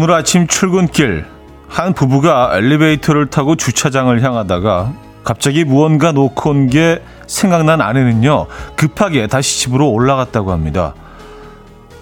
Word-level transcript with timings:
오늘 0.00 0.12
아침 0.12 0.46
출근길 0.46 1.26
한 1.68 1.92
부부가 1.92 2.52
엘리베이터를 2.54 3.30
타고 3.30 3.56
주차장을 3.56 4.22
향하다가 4.22 4.92
갑자기 5.24 5.64
무언가 5.64 6.12
놓고 6.12 6.50
온 6.50 6.68
게 6.68 7.02
생각난 7.26 7.80
아내는요 7.80 8.46
급하게 8.76 9.26
다시 9.26 9.58
집으로 9.58 9.90
올라갔다고 9.90 10.52
합니다. 10.52 10.94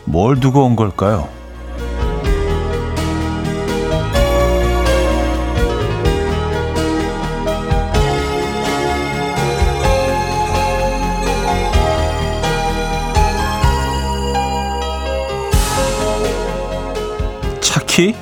뭘 0.04 0.38
두고 0.40 0.66
온 0.66 0.76
걸까요? 0.76 1.26
차키? 17.96 18.14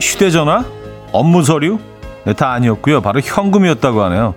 휴대전화? 0.00 0.64
업무 1.12 1.42
서류? 1.42 1.78
네, 2.24 2.34
다 2.34 2.52
아니었고요. 2.52 3.00
바로 3.00 3.20
현금이었다고 3.20 4.02
하네요. 4.04 4.34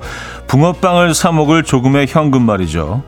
붕어빵을 0.47 1.13
사 1.13 1.31
먹을 1.31 1.63
조금의 1.63 2.07
현금 2.07 2.43
말이죠. 2.43 3.03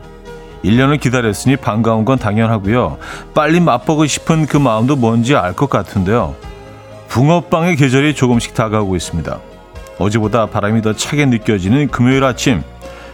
1년을 0.62 1.00
기다렸으니 1.00 1.56
반가운 1.56 2.04
건 2.04 2.18
당연하고요. 2.18 2.98
빨리 3.34 3.60
맛보고 3.60 4.06
싶은 4.06 4.44
그 4.46 4.58
마음도 4.58 4.94
뭔지 4.94 5.34
알 5.34 5.54
것 5.54 5.70
같은데요. 5.70 6.34
붕어빵의 7.08 7.76
계절이 7.76 8.14
조금씩 8.14 8.52
다가오고 8.52 8.94
있습니다. 8.94 9.38
어제보다 9.98 10.46
바람이 10.46 10.82
더 10.82 10.92
차게 10.92 11.26
느껴지는 11.26 11.88
금요일 11.88 12.24
아침 12.24 12.62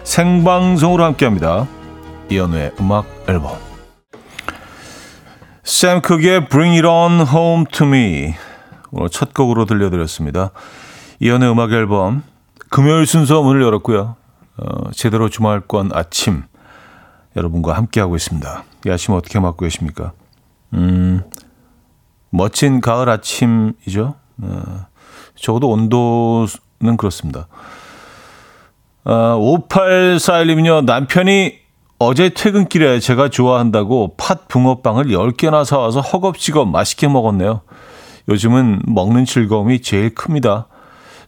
생방송으로 0.02 1.04
함께합니다. 1.04 1.66
이연우의 2.30 2.72
음악 2.80 3.06
앨범 3.28 3.56
샘 5.62 6.00
크기의 6.00 6.48
Bring 6.48 6.76
It 6.76 6.86
On 6.86 7.26
Home 7.26 7.64
To 7.72 7.86
Me 7.86 8.34
오늘 8.92 9.08
첫 9.10 9.34
곡으로 9.34 9.64
들려드렸습니다. 9.64 10.50
이연의 11.20 11.50
음악 11.50 11.72
앨범 11.72 12.22
금요일 12.70 13.06
순서 13.06 13.42
문을 13.42 13.62
열었고요. 13.62 14.16
어, 14.58 14.90
제대로 14.92 15.28
주말권 15.28 15.90
아침 15.92 16.44
여러분과 17.36 17.74
함께하고 17.74 18.16
있습니다. 18.16 18.64
이 18.86 18.90
아침 18.90 19.14
어떻게 19.14 19.38
맞고 19.38 19.58
계십니까? 19.58 20.12
음, 20.74 21.22
멋진 22.30 22.80
가을 22.80 23.08
아침이죠. 23.08 24.14
어, 24.42 24.86
적어도 25.36 25.70
온도는 25.70 26.96
그렇습니다. 26.96 27.48
어, 29.04 29.36
5841님은요, 29.38 30.84
남편이 30.84 31.54
어제 31.98 32.28
퇴근길에 32.30 33.00
제가 33.00 33.30
좋아한다고 33.30 34.16
팥 34.16 34.48
붕어빵을 34.48 35.06
10개나 35.06 35.64
사와서 35.64 36.00
허겁지겁 36.00 36.68
맛있게 36.68 37.08
먹었네요. 37.08 37.62
요즘은 38.28 38.82
먹는 38.86 39.24
즐거움이 39.24 39.82
제일 39.82 40.14
큽니다. 40.14 40.66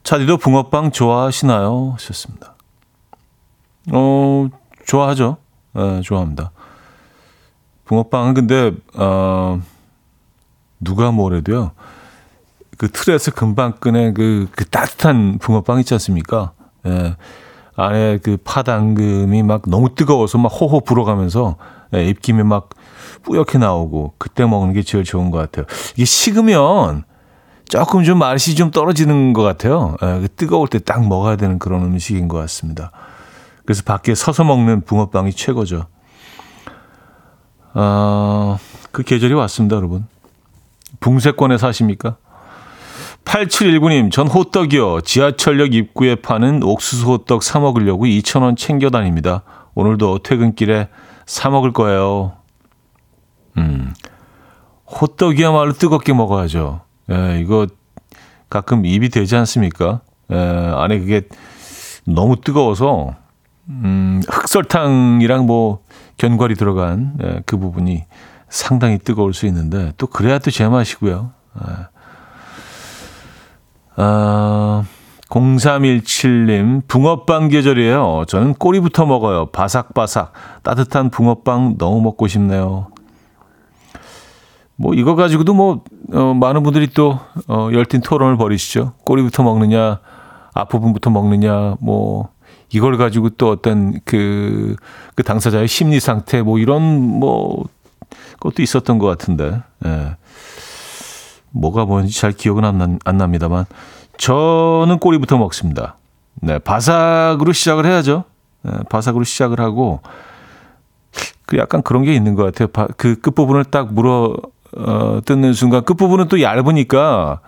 차디도 0.03 0.39
붕어빵 0.39 0.93
좋아하시나요? 0.93 1.93
하셨습니다. 1.95 2.55
어, 3.93 4.49
좋아하죠. 4.87 5.37
네, 5.75 6.01
좋아합니다. 6.03 6.51
붕어빵은 7.85 8.35
근데, 8.35 8.73
어, 8.95 9.61
누가 10.81 11.11
뭐래도요. 11.11 11.73
그 12.77 12.91
틀에서 12.91 13.33
금방 13.33 13.73
끄낸 13.73 14.15
그, 14.15 14.49
그 14.53 14.65
따뜻한 14.65 15.39
붕어빵 15.39 15.81
있지 15.81 15.95
않습니까? 15.95 16.53
예. 16.87 17.17
안에 17.75 18.19
그 18.19 18.37
파당금이 18.43 19.43
막 19.43 19.63
너무 19.67 19.95
뜨거워서 19.95 20.39
막 20.39 20.49
호호 20.49 20.81
불어가면서 20.81 21.57
예, 21.95 22.09
입김이 22.09 22.43
막 22.43 22.71
뿌옇게 23.29 23.59
나오고 23.59 24.15
그때 24.17 24.47
먹는 24.47 24.73
게 24.73 24.83
제일 24.83 25.05
좋은 25.05 25.31
것 25.31 25.39
같아요. 25.39 25.67
이게 25.95 26.05
식으면 26.07 27.05
조금 27.69 28.03
좀 28.03 28.19
맛이 28.19 28.55
좀 28.55 28.71
떨어지는 28.71 29.35
것 29.35 29.43
같아요. 29.43 29.97
예, 30.03 30.21
그 30.21 30.29
뜨거울 30.35 30.69
때 30.69 30.79
딱 30.79 31.07
먹어야 31.07 31.37
되는 31.37 31.59
그런 31.59 31.83
음식인 31.83 32.27
것 32.29 32.39
같습니다. 32.39 32.91
그래서 33.67 33.83
밖에 33.85 34.15
서서 34.15 34.45
먹는 34.45 34.81
붕어빵이 34.87 35.33
최고죠. 35.35 35.85
어, 37.75 38.59
그 38.91 39.03
계절이 39.03 39.35
왔습니다, 39.35 39.77
여러분. 39.77 40.07
붕세권에 41.01 41.59
사십니까? 41.59 42.17
8719님, 43.27 44.11
전 44.11 44.27
호떡이요. 44.27 45.03
지하철역 45.03 45.75
입구에 45.75 46.15
파는 46.15 46.63
옥수수 46.63 47.07
호떡 47.07 47.43
사 47.43 47.61
먹으려고 47.61 48.07
2,000원 48.07 48.57
챙겨 48.57 48.89
다닙니다. 48.89 49.43
오늘도 49.75 50.21
퇴근길에 50.21 50.89
사 51.27 51.51
먹을 51.51 51.75
거예요. 51.75 52.38
음, 53.59 53.95
호떡이야말로 54.87 55.73
뜨겁게 55.73 56.13
먹어야죠. 56.13 56.81
예, 57.11 57.41
이거 57.41 57.67
가끔 58.49 58.87
입이 58.87 59.11
되지 59.11 59.37
않습니까? 59.37 60.01
예, 60.31 60.37
안에 60.37 60.99
그게 61.01 61.23
너무 62.05 62.41
뜨거워서, 62.41 63.15
음, 63.69 64.23
흑설탕이랑 64.29 65.47
뭐 65.47 65.81
견과리 66.17 66.55
들어간 66.55 67.19
예, 67.23 67.43
그 67.45 67.59
부분이 67.59 68.05
상당히 68.49 68.99
뜨거울 68.99 69.35
수 69.35 69.47
있는데, 69.47 69.93
또 69.99 70.07
그래야 70.07 70.39
또 70.39 70.51
제맛이고요. 70.51 71.31
예. 71.69 71.73
아, 73.97 74.85
0317님, 75.29 76.87
붕어빵 76.89 77.49
계절이에요. 77.49 78.25
저는 78.29 78.55
꼬리부터 78.55 79.05
먹어요. 79.07 79.47
바삭바삭. 79.47 80.33
따뜻한 80.63 81.11
붕어빵 81.11 81.77
너무 81.79 82.01
먹고 82.01 82.29
싶네요. 82.29 82.89
뭐, 84.81 84.95
이거 84.95 85.15
가지고도 85.15 85.55
뭐, 85.55 85.83
어, 86.13 86.35
많은 86.35 86.63
분들이 86.63 86.87
또, 86.89 87.19
어, 87.49 87.69
열띤 87.73 88.01
토론을 88.01 88.37
벌이시죠. 88.37 88.93
꼬리부터 89.05 89.43
먹느냐, 89.43 89.99
앞부분부터 90.55 91.11
먹느냐, 91.11 91.77
뭐, 91.81 92.29
이걸 92.71 92.97
가지고 92.97 93.31
또 93.31 93.51
어떤 93.51 93.99
그, 94.05 94.77
그 95.15 95.23
당사자의 95.25 95.67
심리 95.67 95.99
상태, 95.99 96.43
뭐, 96.43 96.59
이런, 96.59 96.83
뭐, 97.19 97.65
것도 98.39 98.63
있었던 98.63 98.99
것 98.99 99.07
같은데, 99.07 99.61
예. 99.85 100.17
뭐가 101.51 101.85
뭔지 101.85 102.19
잘 102.19 102.33
기억은 102.33 102.65
안, 102.65 102.79
나, 102.79 102.89
안 103.05 103.17
납니다만 103.17 103.65
저는 104.17 104.99
꼬리부터 104.99 105.39
먹습니다. 105.39 105.97
네, 106.41 106.59
바삭으로 106.59 107.53
시작을 107.53 107.87
해야죠. 107.87 108.25
네, 108.63 108.73
바삭으로 108.89 109.25
시작을 109.25 109.61
하고 109.61 110.01
그 111.47 111.57
약간 111.57 111.83
그런 111.83 112.03
게 112.03 112.15
있는 112.15 112.35
것 112.35 112.45
같아요. 112.45 112.69
바, 112.69 112.87
그 112.97 113.21
끝부분을 113.21 113.65
딱 113.65 113.93
물어 113.93 114.37
어, 114.77 115.21
뜯는 115.25 115.53
순간 115.53 115.85
끝부분은 115.85 116.29
또 116.29 116.43
얇으니까 116.43 117.41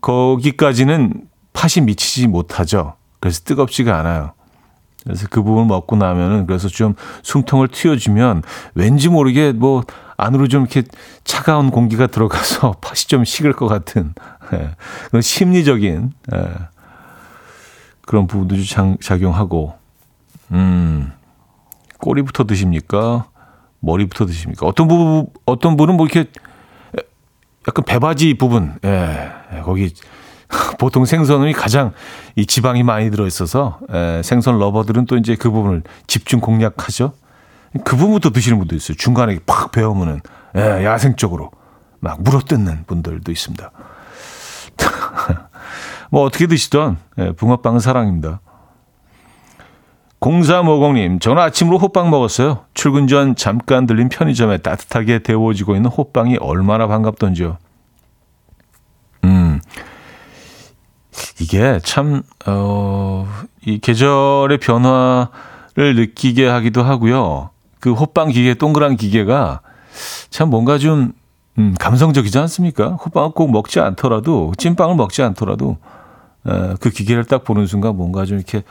거기까지는 0.00 1.24
팥이 1.52 1.84
미치지 1.84 2.26
못하죠. 2.26 2.94
그래서 3.20 3.40
뜨겁지가 3.44 3.98
않아요. 3.98 4.32
그래서 5.04 5.28
그 5.30 5.42
부분을 5.42 5.66
먹고 5.66 5.96
나면은 5.96 6.46
그래서 6.46 6.68
좀 6.68 6.94
숨통을 7.22 7.68
틔워주면 7.68 8.42
왠지 8.74 9.08
모르게 9.08 9.52
뭐 9.52 9.84
안으로 10.16 10.48
좀 10.48 10.62
이렇게 10.62 10.82
차가운 11.22 11.70
공기가 11.70 12.08
들어가서 12.08 12.72
팥이 12.82 12.96
좀 13.06 13.24
식을 13.24 13.52
것 13.52 13.68
같은 13.68 14.14
예, 14.52 14.70
그런 15.08 15.22
심리적인 15.22 16.12
예, 16.34 16.52
그런 18.02 18.26
부분도 18.26 18.60
좀 18.62 18.96
작용하고 19.00 19.74
음 20.50 21.12
꼬리부터 21.98 22.44
드십니까 22.44 23.26
머리부터 23.80 24.26
드십니까 24.26 24.66
어떤 24.66 24.88
부분 24.88 25.26
어떤 25.44 25.76
분은 25.76 25.96
뭐 25.96 26.06
이렇게 26.06 26.30
약간 27.68 27.84
배바지 27.84 28.34
부분 28.34 28.78
예, 28.84 29.32
예 29.54 29.60
거기 29.60 29.92
보통 30.78 31.04
생선이 31.04 31.52
가장 31.52 31.92
이 32.36 32.46
지방이 32.46 32.82
많이 32.82 33.10
들어 33.10 33.26
있어서 33.26 33.80
에, 33.90 34.22
생선 34.22 34.58
러버들은 34.58 35.06
또 35.06 35.16
이제 35.16 35.36
그 35.36 35.50
부분을 35.50 35.82
집중 36.06 36.40
공략하죠. 36.40 37.12
그 37.84 37.96
부분부터 37.96 38.30
드시는 38.30 38.58
분도 38.58 38.74
있어요. 38.74 38.96
중간에 38.96 39.38
팍 39.44 39.72
배우면은 39.72 40.20
예, 40.56 40.84
야생적으로 40.84 41.50
막 42.00 42.22
물어뜯는 42.22 42.84
분들도 42.86 43.30
있습니다. 43.32 43.70
뭐 46.10 46.22
어떻게 46.22 46.46
드시던 46.46 46.98
예, 47.18 47.32
붕어빵은 47.32 47.80
사랑입니다. 47.80 48.40
0350님, 50.20 51.20
저는 51.20 51.42
아침으로 51.42 51.78
호빵 51.78 52.10
먹었어요. 52.10 52.64
출근 52.74 53.06
전 53.06 53.36
잠깐 53.36 53.86
들린 53.86 54.08
편의점에 54.08 54.58
따뜻하게 54.58 55.20
데워지고 55.20 55.76
있는 55.76 55.90
호빵이 55.90 56.38
얼마나 56.40 56.86
반갑던지요. 56.86 57.58
음, 59.24 59.60
이게 61.40 61.78
참, 61.82 62.22
어, 62.46 63.28
이 63.64 63.78
계절의 63.78 64.58
변화를 64.58 65.96
느끼게 65.96 66.46
하기도 66.46 66.82
하고요. 66.82 67.50
그 67.80 67.92
호빵 67.92 68.30
기계, 68.30 68.54
동그란 68.54 68.96
기계가 68.96 69.60
참 70.30 70.48
뭔가 70.48 70.78
좀, 70.78 71.12
음, 71.58 71.74
감성적이지 71.78 72.38
않습니까? 72.38 72.90
호빵을 72.94 73.30
꼭 73.32 73.50
먹지 73.50 73.80
않더라도, 73.80 74.52
찐빵을 74.56 74.96
먹지 74.96 75.22
않더라도, 75.22 75.76
에, 76.46 76.74
그 76.80 76.90
기계를 76.90 77.24
딱 77.24 77.44
보는 77.44 77.66
순간 77.66 77.96
뭔가 77.96 78.24
좀 78.24 78.38
이렇게 78.38 78.62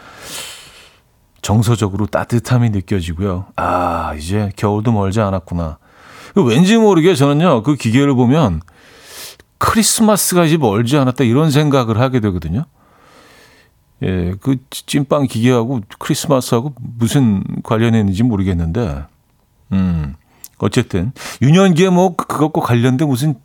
정서적으로 1.46 2.08
따뜻함이 2.08 2.72
느껴지고요. 2.72 3.46
아, 3.56 4.16
이제 4.18 4.52
겨울도 4.56 4.92
멀지 4.92 5.22
않았구나. 5.22 5.78
왠지 6.34 6.76
모르게 6.76 7.14
저는요, 7.14 7.62
그 7.62 7.76
기계를 7.76 8.16
보면 8.16 8.62
크리스마스가 9.60 10.46
이제 10.46 10.58
멀지 10.58 10.98
않았다 10.98 11.24
이런 11.24 11.52
생각을 11.52 12.00
하게 12.00 12.20
되거든요. 12.20 12.66
예, 14.02 14.34
그 14.42 14.56
찐빵 14.72 15.28
기계하고 15.28 15.82
크리스마스하고 16.00 16.74
무슨 16.80 17.44
관련이 17.62 18.00
있는지 18.00 18.24
모르겠는데, 18.24 19.04
음, 19.72 20.16
어쨌든 20.58 21.12
유년기에 21.44 21.90
뭐 21.90 22.16
그것과 22.16 22.62
관련된 22.62 23.08
무슨 23.08 23.36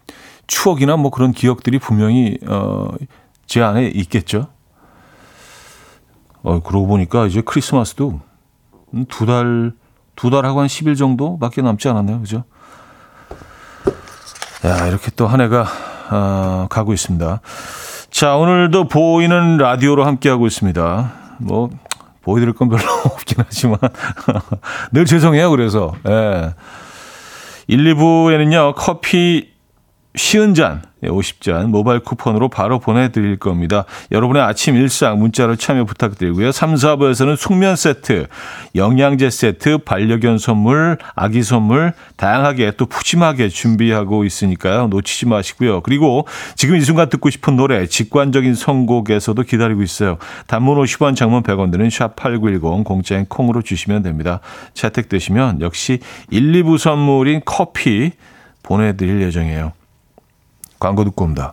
추억이나 0.47 0.97
뭐 0.97 1.11
그런 1.11 1.32
기억들이 1.32 1.79
분명히 1.79 2.38
어, 2.47 2.88
제 3.47 3.61
안에 3.61 3.88
있겠죠. 3.88 4.47
어, 6.42 6.60
그러고 6.60 6.87
보니까 6.87 7.26
이제 7.26 7.42
크리스마스도 7.42 8.20
두 9.08 9.26
달, 9.26 9.72
두 10.16 10.31
달하고 10.31 10.60
한 10.60 10.66
10일 10.66 10.96
정도밖에 10.96 11.62
남지 11.62 11.88
않았네요. 11.88 12.20
그죠? 12.20 12.44
야, 14.64 14.87
이렇게 14.87 15.10
또 15.16 15.26
한 15.26 15.40
해가, 15.40 15.66
어, 16.10 16.66
가고 16.69 16.92
있습니다. 16.92 17.40
자, 18.10 18.37
오늘도 18.37 18.88
보이는 18.88 19.56
라디오로 19.56 20.04
함께하고 20.04 20.46
있습니다. 20.46 21.12
뭐, 21.38 21.70
보여드릴 22.22 22.54
건 22.54 22.69
별로 22.69 22.82
없긴 23.06 23.38
하지만, 23.46 23.78
늘 24.92 25.04
죄송해요. 25.06 25.50
그래서, 25.50 25.94
예. 26.06 26.54
1, 27.69 27.94
2부에는요, 27.94 28.75
커피 28.76 29.50
쉬운 30.16 30.54
잔, 30.54 30.82
50잔 31.04 31.66
모바일 31.66 32.00
쿠폰으로 32.00 32.48
바로 32.48 32.80
보내드릴 32.80 33.38
겁니다. 33.38 33.84
여러분의 34.10 34.42
아침 34.42 34.74
일상 34.74 35.20
문자로 35.20 35.54
참여 35.54 35.84
부탁드리고요. 35.84 36.50
3, 36.50 36.74
4부에서는 36.74 37.36
숙면 37.36 37.76
세트, 37.76 38.26
영양제 38.74 39.30
세트, 39.30 39.78
반려견 39.78 40.38
선물, 40.38 40.98
아기 41.14 41.44
선물 41.44 41.92
다양하게 42.16 42.72
또 42.76 42.86
푸짐하게 42.86 43.50
준비하고 43.50 44.24
있으니까요. 44.24 44.88
놓치지 44.88 45.26
마시고요. 45.26 45.80
그리고 45.82 46.26
지금 46.56 46.74
이 46.74 46.80
순간 46.80 47.08
듣고 47.08 47.30
싶은 47.30 47.54
노래 47.54 47.86
직관적인 47.86 48.56
선곡에서도 48.56 49.40
기다리고 49.44 49.82
있어요. 49.82 50.18
단문 50.48 50.76
50원, 50.76 51.14
장문 51.14 51.44
100원 51.44 51.70
드는 51.70 51.86
샵8910 51.86 52.82
공짜인 52.82 53.26
콩으로 53.26 53.62
주시면 53.62 54.02
됩니다. 54.02 54.40
채택되시면 54.74 55.60
역시 55.60 56.00
1, 56.30 56.52
2부 56.64 56.78
선물인 56.78 57.42
커피 57.44 58.10
보내드릴 58.64 59.22
예정이에요. 59.22 59.79
광고 60.80 61.04
듣고 61.04 61.24
옵니다. 61.24 61.52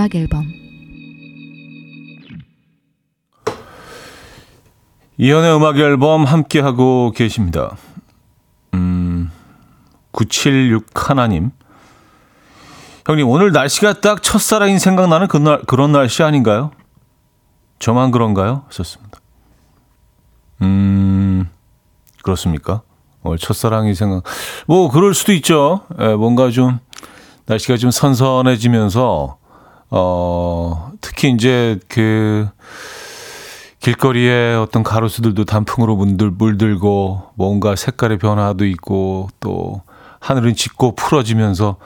음악 0.00 0.14
앨범 0.14 0.39
이연의 5.22 5.54
음악 5.54 5.76
앨범 5.76 6.24
함께 6.24 6.60
하고 6.60 7.12
계십니다. 7.14 7.76
음, 8.72 9.30
976 10.12 10.86
하나님. 10.94 11.50
형님, 13.04 13.28
오늘 13.28 13.52
날씨가 13.52 14.00
딱 14.00 14.22
첫사랑이 14.22 14.78
생각나는 14.78 15.28
그날, 15.28 15.60
그런 15.66 15.92
날씨 15.92 16.22
아닌가요? 16.22 16.70
저만 17.80 18.12
그런가요? 18.12 18.64
하셨습니다. 18.68 19.18
음, 20.62 21.50
그렇습니까? 22.22 22.80
오늘 23.22 23.36
첫사랑이 23.36 23.94
생각, 23.94 24.22
뭐, 24.66 24.90
그럴 24.90 25.12
수도 25.12 25.34
있죠. 25.34 25.82
예, 26.00 26.14
뭔가 26.14 26.50
좀, 26.50 26.78
날씨가 27.44 27.76
좀 27.76 27.90
선선해지면서, 27.90 29.36
어, 29.90 30.92
특히 31.02 31.30
이제 31.30 31.78
그, 31.88 32.48
길거리에 33.80 34.54
어떤 34.54 34.82
가로수들도 34.82 35.44
단풍으로 35.44 35.96
물들, 35.96 36.30
물들고 36.30 37.30
뭔가 37.34 37.76
색깔의 37.76 38.18
변화도 38.18 38.66
있고 38.66 39.28
또 39.40 39.82
하늘은 40.20 40.54
짙고 40.54 40.94
풀어지면서 40.94 41.76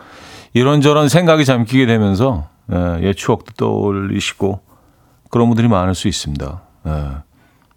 이런저런 0.52 1.08
생각이 1.08 1.44
잠기게 1.44 1.86
되면서 1.86 2.48
예, 2.72 3.06
옛 3.06 3.14
추억도 3.14 3.52
떠올리시고 3.56 4.60
그런 5.30 5.48
분들이 5.48 5.68
많을 5.68 5.94
수 5.94 6.08
있습니다. 6.08 6.62
예. 6.86 6.90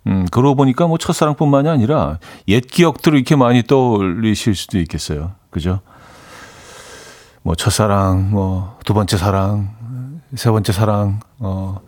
음, 0.08 0.26
그러고 0.32 0.56
보니까 0.56 0.88
뭐 0.88 0.98
첫사랑뿐만이 0.98 1.70
아니라 1.70 2.18
옛 2.48 2.62
기억들을 2.62 3.18
이렇게 3.18 3.36
많이 3.36 3.62
떠올리실 3.64 4.56
수도 4.56 4.80
있겠어요. 4.80 5.34
그죠? 5.50 5.82
뭐 7.44 7.56
첫사랑, 7.56 8.32
뭐 8.32 8.78
두 8.88 8.94
번째 8.94 9.18
사랑, 9.18 10.22
세 10.36 10.50
번째 10.50 10.72
사랑, 10.72 11.20
어, 11.40 11.82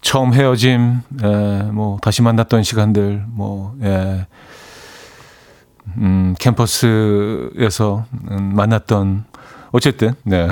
처음 0.00 0.32
헤어짐, 0.32 1.00
예, 1.22 1.70
뭐 1.72 1.98
다시 2.00 2.22
만났던 2.22 2.62
시간들, 2.62 3.24
뭐 3.28 3.74
예. 3.82 4.26
음, 5.96 6.34
캠퍼스에서 6.38 8.04
음, 8.30 8.52
만났던 8.54 9.24
어쨌든 9.72 10.14
네. 10.24 10.48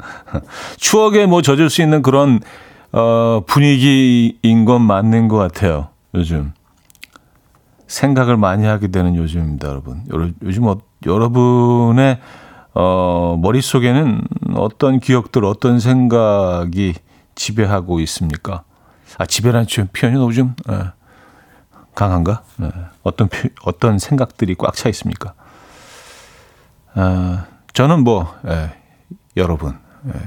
추억에 0.78 1.26
뭐 1.26 1.42
젖을 1.42 1.70
수 1.70 1.82
있는 1.82 2.02
그런 2.02 2.40
어, 2.92 3.42
분위기인 3.46 4.64
건 4.64 4.82
맞는 4.82 5.28
것 5.28 5.38
같아요. 5.38 5.88
요즘 6.14 6.52
생각을 7.86 8.36
많이 8.36 8.66
하게 8.66 8.88
되는 8.88 9.16
요즘입니다, 9.16 9.68
여러분. 9.68 10.02
요즘 10.42 10.66
어, 10.66 10.78
여러분의 11.06 12.18
어, 12.74 13.38
머릿속에는 13.40 14.22
어떤 14.54 15.00
기억들, 15.00 15.44
어떤 15.44 15.78
생각이 15.78 16.94
지배하고 17.34 18.00
있습니까? 18.00 18.64
아, 19.18 19.26
지배라는 19.26 19.66
표현이 19.92 20.18
너무 20.18 20.32
좀 20.32 20.54
예, 20.70 20.92
강한가? 21.94 22.42
예, 22.62 22.70
어떤 23.02 23.28
표, 23.28 23.48
어떤 23.64 23.98
생각들이 23.98 24.54
꽉 24.54 24.74
차 24.74 24.88
있습니까? 24.88 25.34
아, 26.94 27.46
저는 27.72 28.04
뭐 28.04 28.34
예, 28.46 28.74
여러분 29.36 29.78
예. 30.06 30.12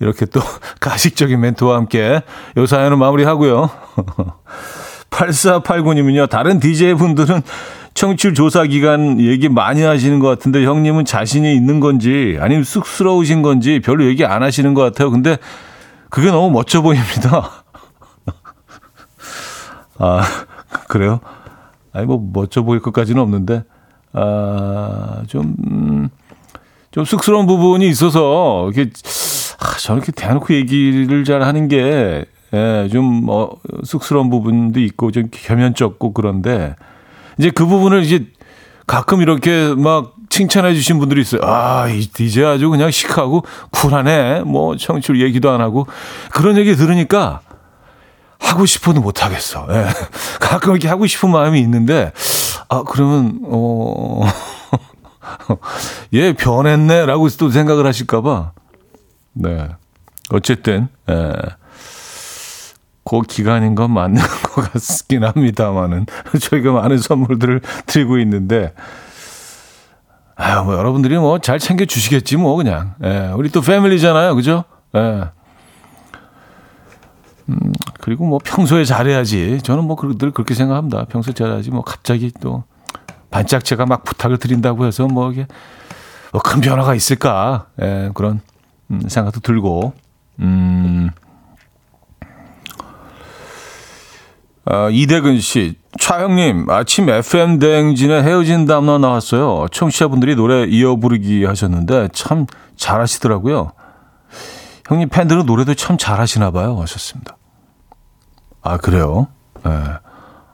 이렇게 0.00 0.26
또 0.26 0.40
가식적인 0.80 1.40
멘트와 1.40 1.76
함께 1.76 2.20
요 2.56 2.66
사연을 2.66 2.96
마무리하고요. 2.96 3.70
8489님은요. 5.10 6.28
다른 6.28 6.58
DJ 6.58 6.94
분들은 6.94 7.42
청취율 7.94 8.34
조사 8.34 8.64
기간 8.64 9.20
얘기 9.20 9.48
많이 9.48 9.82
하시는 9.82 10.18
것 10.18 10.28
같은데 10.28 10.64
형님은 10.64 11.04
자신이 11.04 11.54
있는 11.54 11.80
건지 11.80 12.36
아니면 12.40 12.64
쑥스러우신 12.64 13.42
건지 13.42 13.80
별로 13.82 14.04
얘기 14.06 14.24
안 14.24 14.42
하시는 14.42 14.74
것 14.74 14.82
같아요. 14.82 15.10
근데 15.10 15.38
그게 16.10 16.30
너무 16.30 16.50
멋져 16.50 16.82
보입니다. 16.82 17.64
아, 19.98 20.22
그래요? 20.88 21.20
아니, 21.92 22.06
뭐, 22.06 22.20
멋져 22.32 22.62
보일 22.62 22.80
것까지는 22.80 23.22
없는데, 23.22 23.64
아, 24.12 25.22
좀, 25.28 25.54
음, 25.66 26.08
좀 26.90 27.04
쑥스러운 27.04 27.46
부분이 27.46 27.88
있어서, 27.88 28.68
이게, 28.70 28.90
아, 29.60 29.76
저는 29.78 30.02
이렇게 30.02 30.12
대놓고 30.12 30.54
얘기를 30.54 31.24
잘 31.24 31.42
하는 31.42 31.68
게, 31.68 32.24
예, 32.52 32.88
좀, 32.92 33.26
어, 33.28 33.50
쑥스러운 33.84 34.28
부분도 34.28 34.80
있고, 34.80 35.12
좀 35.12 35.28
겸연쩍고 35.30 36.12
그런데, 36.12 36.74
이제 37.38 37.50
그 37.50 37.66
부분을 37.66 38.02
이제 38.02 38.26
가끔 38.86 39.22
이렇게 39.22 39.74
막 39.76 40.14
칭찬해 40.28 40.74
주신 40.74 40.98
분들이 40.98 41.20
있어요. 41.20 41.42
아, 41.44 41.86
이제 41.88 42.44
아주 42.44 42.68
그냥 42.70 42.90
시크하고 42.90 43.44
쿨하네. 43.70 44.40
뭐 44.40 44.76
청취율 44.76 45.20
얘기도 45.22 45.50
안 45.50 45.60
하고 45.60 45.86
그런 46.32 46.56
얘기 46.56 46.74
들으니까 46.74 47.40
하고 48.38 48.66
싶어도 48.66 49.00
못 49.00 49.24
하겠어. 49.24 49.66
예. 49.70 49.86
가끔 50.40 50.72
이렇게 50.72 50.88
하고 50.88 51.06
싶은 51.06 51.30
마음이 51.30 51.60
있는데 51.60 52.12
아, 52.68 52.82
그러면 52.82 53.40
어 53.44 54.22
예, 56.12 56.32
변했네라고 56.32 57.28
또 57.38 57.50
생각을 57.50 57.86
하실까 57.86 58.20
봐. 58.20 58.52
네. 59.32 59.68
어쨌든 60.30 60.88
예. 61.08 61.32
그 63.04 63.20
기간인 63.22 63.74
건 63.74 63.90
맞는 63.92 64.20
것 64.54 64.72
같긴 64.72 65.24
합니다만은 65.24 66.06
저희가 66.40 66.72
많은 66.72 66.98
선물들을 66.98 67.60
드리고 67.86 68.18
있는데. 68.18 68.72
아유 70.36 70.64
뭐 70.64 70.74
여러분들이 70.74 71.16
뭐 71.16 71.38
잘 71.38 71.58
챙겨 71.58 71.84
주시겠지 71.84 72.36
뭐 72.36 72.56
그냥. 72.56 72.94
예, 73.04 73.30
우리 73.36 73.50
또 73.50 73.60
패밀리잖아요. 73.60 74.34
그죠? 74.34 74.64
예. 74.96 75.24
음, 77.50 77.58
그리고 78.00 78.24
뭐 78.26 78.38
평소에 78.42 78.84
잘해야지. 78.84 79.60
저는 79.62 79.84
뭐 79.84 79.96
늘 80.18 80.30
그렇게 80.32 80.54
생각합니다. 80.54 81.04
평소에 81.04 81.34
잘해야지 81.34 81.70
뭐 81.70 81.82
갑자기 81.82 82.32
또 82.40 82.64
반짝 83.30 83.64
제가 83.64 83.84
막 83.86 84.02
부탁을 84.04 84.38
드린다고 84.38 84.86
해서 84.86 85.06
뭐 85.06 85.30
이게 85.30 85.46
뭐 86.32 86.40
큰 86.42 86.60
변화가 86.60 86.94
있을까? 86.94 87.66
예, 87.80 88.10
그런 88.14 88.40
음, 88.90 89.00
생각도 89.08 89.40
들고, 89.40 89.92
음, 90.40 91.10
아, 94.66 94.88
이대근 94.90 95.40
씨, 95.40 95.76
차형님, 96.00 96.70
아침 96.70 97.08
FM 97.08 97.58
대행진에 97.58 98.22
헤어진 98.22 98.66
다음날 98.66 99.00
나왔어요. 99.00 99.66
청취자분들이 99.70 100.36
노래 100.36 100.64
이어 100.64 100.96
부르기 100.96 101.44
하셨는데 101.44 102.08
참 102.12 102.46
잘하시더라고요. 102.76 103.72
형님 104.86 105.08
팬들은 105.10 105.46
노래도 105.46 105.74
참 105.74 105.96
잘하시나 105.98 106.50
봐요. 106.50 106.80
하셨습니다. 106.80 107.36
아, 108.62 108.78
그래요? 108.78 109.28
예. 109.66 109.68
네. 109.68 109.76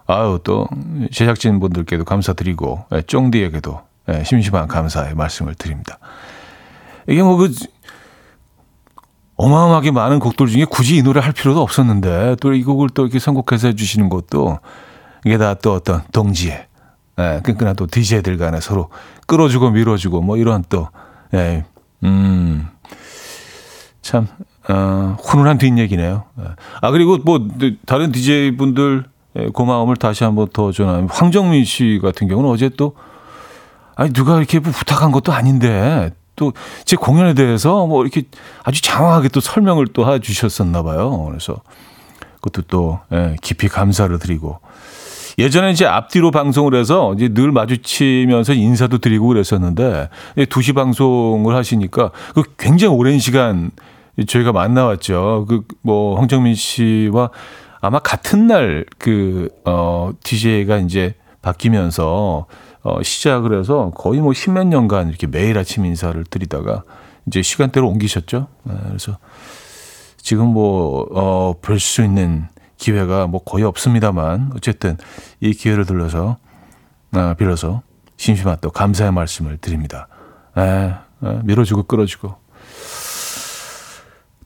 아유, 0.07 0.41
또, 0.43 0.67
제작진 1.13 1.61
분들께도 1.61 2.05
감사드리고, 2.05 2.87
예, 2.93 3.03
쫑디에게도 3.03 3.81
예, 4.09 4.25
심심한 4.25 4.67
감사의 4.67 5.15
말씀을 5.15 5.55
드립니다. 5.55 5.99
이게 7.09 7.23
뭐, 7.23 7.37
그, 7.37 7.53
어마어마하게 9.43 9.91
많은 9.91 10.19
곡들 10.19 10.49
중에 10.49 10.67
굳이 10.67 10.97
이 10.97 11.03
노래 11.03 11.21
할 11.21 11.33
필요도 11.33 11.63
없었는데, 11.63 12.37
또 12.41 12.53
이 12.53 12.63
곡을 12.63 12.91
또 12.91 13.05
이렇게 13.05 13.19
선곡해서 13.19 13.69
해주시는 13.69 14.11
것도, 14.11 14.59
이게 15.25 15.39
다 15.39 15.55
또 15.55 15.73
어떤 15.73 16.03
동지에, 16.13 16.67
예, 17.19 17.41
끈끈한 17.43 17.75
또 17.77 17.87
DJ들 17.87 18.37
간에 18.37 18.61
서로 18.61 18.91
끌어주고 19.27 19.71
밀어주고, 19.71 20.21
뭐 20.21 20.37
이런 20.37 20.63
또, 20.69 20.89
예, 21.33 21.65
음, 22.05 22.69
참, 24.03 24.27
어, 24.69 25.17
훈훈한 25.23 25.57
뒷얘기네요. 25.57 26.25
예. 26.41 26.45
아, 26.83 26.91
그리고 26.91 27.17
뭐, 27.19 27.49
다른 27.87 28.13
DJ분들 28.13 29.05
고마움을 29.55 29.97
다시 29.97 30.23
한번 30.25 30.49
더 30.53 30.71
전하면, 30.71 31.09
황정민 31.11 31.65
씨 31.65 31.99
같은 32.03 32.29
경우는 32.29 32.51
어제 32.51 32.69
또, 32.77 32.95
아니, 33.97 34.13
누가 34.13 34.37
이렇게 34.37 34.59
뭐 34.61 34.71
부탁한 34.71 35.13
것도 35.13 35.33
아닌데, 35.33 36.11
또 36.41 36.53
제 36.85 36.97
공연에 36.97 37.35
대해서 37.35 37.87
뭐 37.87 38.03
이렇게 38.03 38.23
아주 38.65 38.81
장황하게 38.83 39.29
또 39.29 39.41
설명을 39.41 39.89
또 39.93 40.11
해주셨었나 40.11 40.83
봐요. 40.83 41.25
그래서 41.29 41.61
그것도 42.41 42.63
또, 42.69 42.99
예, 43.13 43.37
깊이 43.43 43.69
감사를 43.69 44.19
드리고. 44.19 44.59
예전에 45.39 45.71
이제 45.71 45.87
앞뒤로 45.87 46.31
방송을 46.31 46.75
해서 46.75 47.15
이제 47.15 47.29
늘 47.29 47.53
마주치면서 47.53 48.55
인사도 48.55 48.99
드리고 48.99 49.29
그랬었는데, 49.29 50.09
2시 50.37 50.75
방송을 50.75 51.55
하시니까 51.55 52.11
그 52.35 52.43
굉장히 52.59 52.95
오랜 52.95 53.19
시간 53.19 53.71
저희가 54.27 54.53
만나왔죠. 54.53 55.47
그, 55.49 55.63
뭐, 55.83 56.19
황정민 56.19 56.55
씨와 56.55 57.31
아마 57.81 57.99
같은 57.99 58.47
날 58.47 58.85
그, 58.99 59.49
어, 59.65 60.11
DJ가 60.25 60.79
이제 60.79 61.15
바뀌면서 61.43 62.47
어, 62.83 63.03
시작을 63.03 63.59
해서 63.59 63.91
거의 63.95 64.21
뭐 64.21 64.33
십몇 64.33 64.67
년간 64.67 65.09
이렇게 65.09 65.27
매일 65.27 65.59
아침 65.59 65.85
인사를 65.85 66.23
드리다가 66.25 66.83
이제 67.27 67.43
시간대로 67.43 67.89
옮기셨죠. 67.89 68.47
네, 68.65 68.75
그래서 68.87 69.19
지금 70.17 70.47
뭐, 70.49 71.07
어, 71.13 71.55
볼 71.61 71.79
수 71.81 72.03
있는 72.03 72.47
기회가 72.77 73.27
뭐 73.27 73.43
거의 73.43 73.65
없습니다만 73.65 74.53
어쨌든 74.55 74.97
이 75.41 75.53
기회를 75.53 75.85
들려서, 75.85 76.39
아, 77.13 77.35
빌어서 77.35 77.83
심심한 78.17 78.57
또 78.61 78.71
감사의 78.71 79.13
말씀을 79.13 79.59
드립니다. 79.59 80.09
에, 80.57 80.63
에, 80.63 81.41
밀어주고 81.45 81.85
끌어주고. 81.85 82.35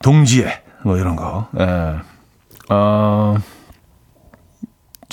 동지에, 0.02 0.62
뭐 0.84 0.96
이런 0.96 1.16
거. 1.16 1.48
에. 1.58 1.96
어, 2.70 3.36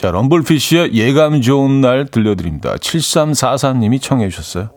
자, 0.01 0.09
럼블피쉬의 0.09 0.95
예감 0.95 1.41
좋은 1.41 1.79
날 1.79 2.07
들려드립니다. 2.07 2.73
7344님이 2.77 4.01
청해 4.01 4.29
주셨어요. 4.29 4.69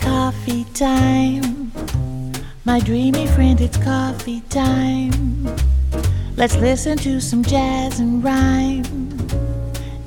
Coffee 0.00 0.64
time. 0.72 1.72
My 2.64 2.80
dreamy 2.80 3.24
friend, 3.24 3.60
it's 3.60 3.76
coffee 3.82 4.40
time. 4.50 5.48
Let's 6.36 6.56
listen 6.56 6.96
to 6.98 7.16
some 7.16 7.42
jazz 7.42 8.00
and 8.00 8.22
rhyme 8.24 8.84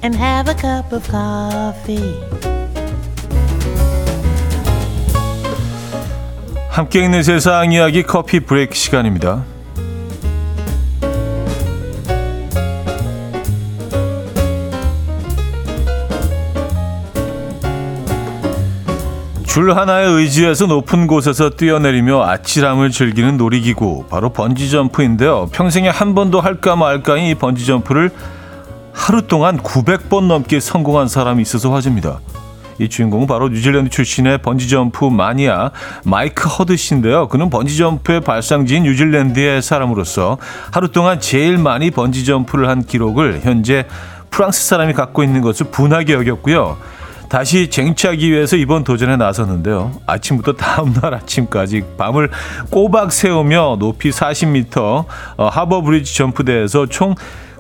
and 0.02 0.16
have 0.18 0.50
a 0.50 0.56
cup 0.56 0.96
of 0.96 1.06
coffee. 1.12 2.16
함께 6.70 7.04
있는 7.04 7.24
세상 7.24 7.74
이야기 7.74 8.04
커피 8.04 8.40
브레이크 8.40 8.74
시간입니다. 8.74 9.51
줄 19.52 19.76
하나에 19.76 20.06
의지해서 20.06 20.66
높은 20.66 21.08
곳에서 21.08 21.50
뛰어내리며 21.50 22.24
아찔함을 22.26 22.90
즐기는 22.90 23.36
놀이기구 23.36 24.06
바로 24.10 24.30
번지점프인데요. 24.30 25.48
평생에 25.52 25.90
한 25.90 26.16
번도 26.16 26.40
할까 26.40 26.78
말까인 26.78 27.26
이 27.26 27.36
번지점프를 27.36 28.12
하루 28.94 29.28
동안 29.28 29.58
900번 29.58 30.28
넘게 30.28 30.62
성공한 30.62 31.10
사람이 31.10 31.42
있어서 31.42 31.70
화제입니다. 31.74 32.22
이 32.80 32.88
주인공은 32.88 33.28
바로 33.28 33.50
뉴질랜드 33.50 33.90
출신의 33.90 34.38
번지점프 34.38 35.04
마니아 35.04 35.72
마이크 36.06 36.48
허드씨인데요. 36.48 37.28
그는 37.28 37.50
번지점프의 37.50 38.22
발상지인 38.22 38.84
뉴질랜드의 38.84 39.62
사람으로서 39.62 40.38
하루 40.72 40.88
동안 40.94 41.20
제일 41.20 41.58
많이 41.58 41.92
번지점프를 41.92 42.70
한 42.70 42.86
기록을 42.86 43.42
현재 43.44 43.86
프랑스 44.30 44.66
사람이 44.66 44.94
갖고 44.94 45.26
있는 45.26 45.42
것을 45.42 45.72
분하게 45.72 46.14
여겼고요. 46.14 47.01
다시 47.32 47.70
쟁취하기 47.70 48.30
위해서 48.30 48.58
이번 48.58 48.84
도전에 48.84 49.16
나섰는데요. 49.16 50.02
아침부터 50.06 50.52
다음날 50.52 51.14
아침까지 51.14 51.82
밤을 51.98 52.30
꼬박 52.70 53.14
세우며 53.14 53.78
높이 53.80 54.10
40m 54.10 55.06
어, 55.38 55.48
하버 55.48 55.80
브리지 55.80 56.14
점프대에서 56.14 56.88
총 56.88 57.16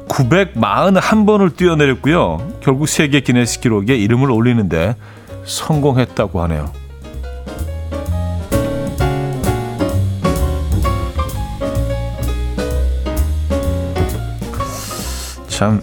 941번을 0.10 1.56
뛰어내렸고요. 1.56 2.56
결국 2.60 2.90
세계 2.90 3.22
기네스 3.22 3.62
기록에 3.62 3.96
이름을 3.96 4.30
올리는데 4.30 4.98
성공했다고 5.46 6.42
하네요. 6.42 6.70
참 15.48 15.82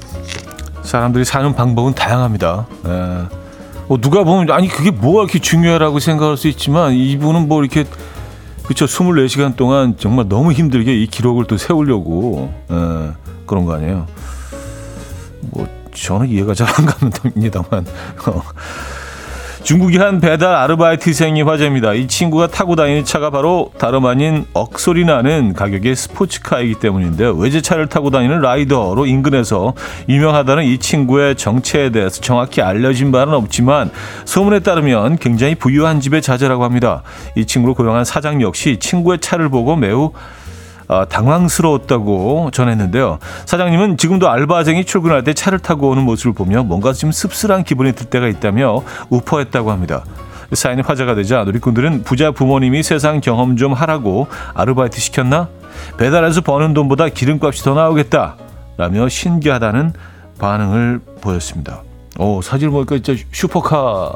사람들이 0.82 1.24
사는 1.24 1.54
방법은 1.54 1.94
다양합니다. 1.94 2.66
에. 2.86 3.37
예. 3.88 3.90
뭐 3.90 3.98
누가 3.98 4.24
보면 4.24 4.50
아니 4.50 4.68
그게 4.68 4.90
뭐가 4.90 5.22
이렇게 5.22 5.38
중요하라고 5.38 5.98
생각할 5.98 6.36
수 6.36 6.48
있지만 6.48 6.92
이분은 6.92 7.48
뭐 7.48 7.62
이렇게 7.62 7.84
그쵸 8.64 8.84
24시간 8.84 9.56
동안 9.56 9.96
정말 9.98 10.28
너무 10.28 10.52
힘들게 10.52 10.94
이 10.94 11.06
기록을 11.06 11.46
또 11.46 11.56
세우려고 11.56 12.52
에, 12.70 12.74
예, 12.74 13.12
그런 13.46 13.64
거 13.64 13.74
아니에요. 13.74 14.06
뭐 15.40 15.66
저는 15.94 16.28
이해가 16.28 16.54
잘안 16.54 16.86
갑니다만 16.86 17.66
어. 18.26 18.42
중국의 19.68 19.98
한 19.98 20.18
배달 20.18 20.54
아르바이트생이 20.54 21.42
화제입니다. 21.42 21.92
이 21.92 22.06
친구가 22.06 22.46
타고 22.46 22.74
다니는 22.74 23.04
차가 23.04 23.28
바로 23.28 23.70
다름 23.76 24.06
아닌 24.06 24.46
억소리 24.54 25.04
나는 25.04 25.52
가격의 25.52 25.94
스포츠카이기 25.94 26.76
때문인데요. 26.76 27.34
외제차를 27.34 27.86
타고 27.86 28.08
다니는 28.08 28.40
라이더로 28.40 29.04
인근에서 29.04 29.74
유명하다는 30.08 30.64
이 30.64 30.78
친구의 30.78 31.36
정체에 31.36 31.90
대해서 31.90 32.18
정확히 32.22 32.62
알려진 32.62 33.12
바는 33.12 33.34
없지만 33.34 33.90
소문에 34.24 34.60
따르면 34.60 35.18
굉장히 35.18 35.54
부유한 35.54 36.00
집의 36.00 36.22
자제라고 36.22 36.64
합니다. 36.64 37.02
이 37.34 37.44
친구를 37.44 37.74
고용한 37.74 38.06
사장 38.06 38.40
역시 38.40 38.78
친구의 38.78 39.18
차를 39.18 39.50
보고 39.50 39.76
매우 39.76 40.04
어, 40.04 40.12
당황스러웠다고 41.08 42.50
전했는데요. 42.52 43.18
사장님은 43.46 43.96
지금도 43.96 44.28
알바생이 44.28 44.84
출근할 44.84 45.24
때 45.24 45.34
차를 45.34 45.58
타고 45.58 45.90
오는 45.90 46.02
모습을 46.04 46.32
보며 46.32 46.62
뭔가 46.62 46.92
좀 46.92 47.12
씁쓸한 47.12 47.64
기분이 47.64 47.92
들 47.92 48.06
때가 48.06 48.28
있다며 48.28 48.82
우퍼했다고 49.10 49.70
합니다. 49.70 50.04
사연이 50.52 50.80
화제가 50.80 51.14
되자 51.14 51.44
누리꾼들은 51.44 52.04
부자 52.04 52.30
부모님이 52.30 52.82
세상 52.82 53.20
경험 53.20 53.56
좀 53.56 53.74
하라고 53.74 54.28
아르바이트 54.54 54.98
시켰나? 54.98 55.48
배달해서 55.98 56.40
버는 56.40 56.74
돈보다 56.74 57.08
기름값이 57.08 57.62
더 57.62 57.74
나오겠다. 57.74 58.36
라며 58.78 59.08
신기하다는 59.08 59.92
반응을 60.38 61.00
보였습니다. 61.20 61.82
오, 62.18 62.40
사진을 62.40 62.70
보니까 62.72 62.98
진짜 63.00 63.22
슈퍼카 63.32 64.12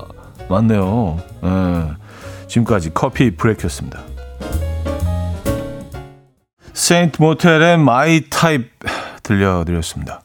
맞네요. 0.48 1.18
예. 1.44 2.48
지금까지 2.48 2.90
Coffee 2.94 3.30
Break였습니다. 3.36 4.00
Saint 6.72 7.20
Motel의 7.20 7.78
My 7.78 8.28
Type 8.28 8.70
들려드렸습니다. 9.22 10.22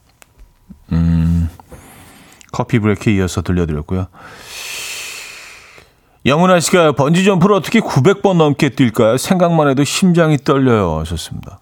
음, 0.92 1.50
Coffee 2.52 2.80
Break에 2.80 3.14
이어서 3.16 3.42
들려드렸고요. 3.42 4.08
영은아 6.26 6.60
씨가 6.60 6.92
번지 6.94 7.24
점프를 7.24 7.56
어떻게 7.56 7.80
900번 7.80 8.38
넘게 8.38 8.70
뛸까요? 8.70 9.18
생각만 9.18 9.70
해도 9.70 9.84
심장이 9.84 10.38
떨려요. 10.38 11.00
하셨습니다. 11.00 11.60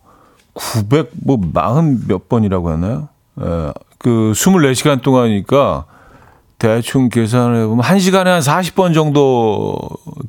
900, 0.53 1.11
뭐, 1.23 1.37
40 1.37 2.07
몇 2.07 2.29
번이라고 2.29 2.69
하나요? 2.69 3.09
에, 3.39 3.71
그, 3.97 4.31
24시간 4.33 5.01
동안이니까 5.01 5.85
대충 6.57 7.09
계산을 7.09 7.63
해보면 7.63 7.83
1시간에 7.83 8.25
한 8.25 8.39
40번 8.39 8.93
정도 8.93 9.77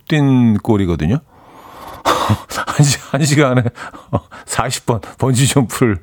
뛴 0.09 0.59
꼴이거든요. 0.59 1.21
한, 2.67 2.85
시, 2.85 2.99
한 3.11 3.25
시간에 3.25 3.63
40번 4.47 5.03
번지 5.19 5.49
점프를. 5.49 5.99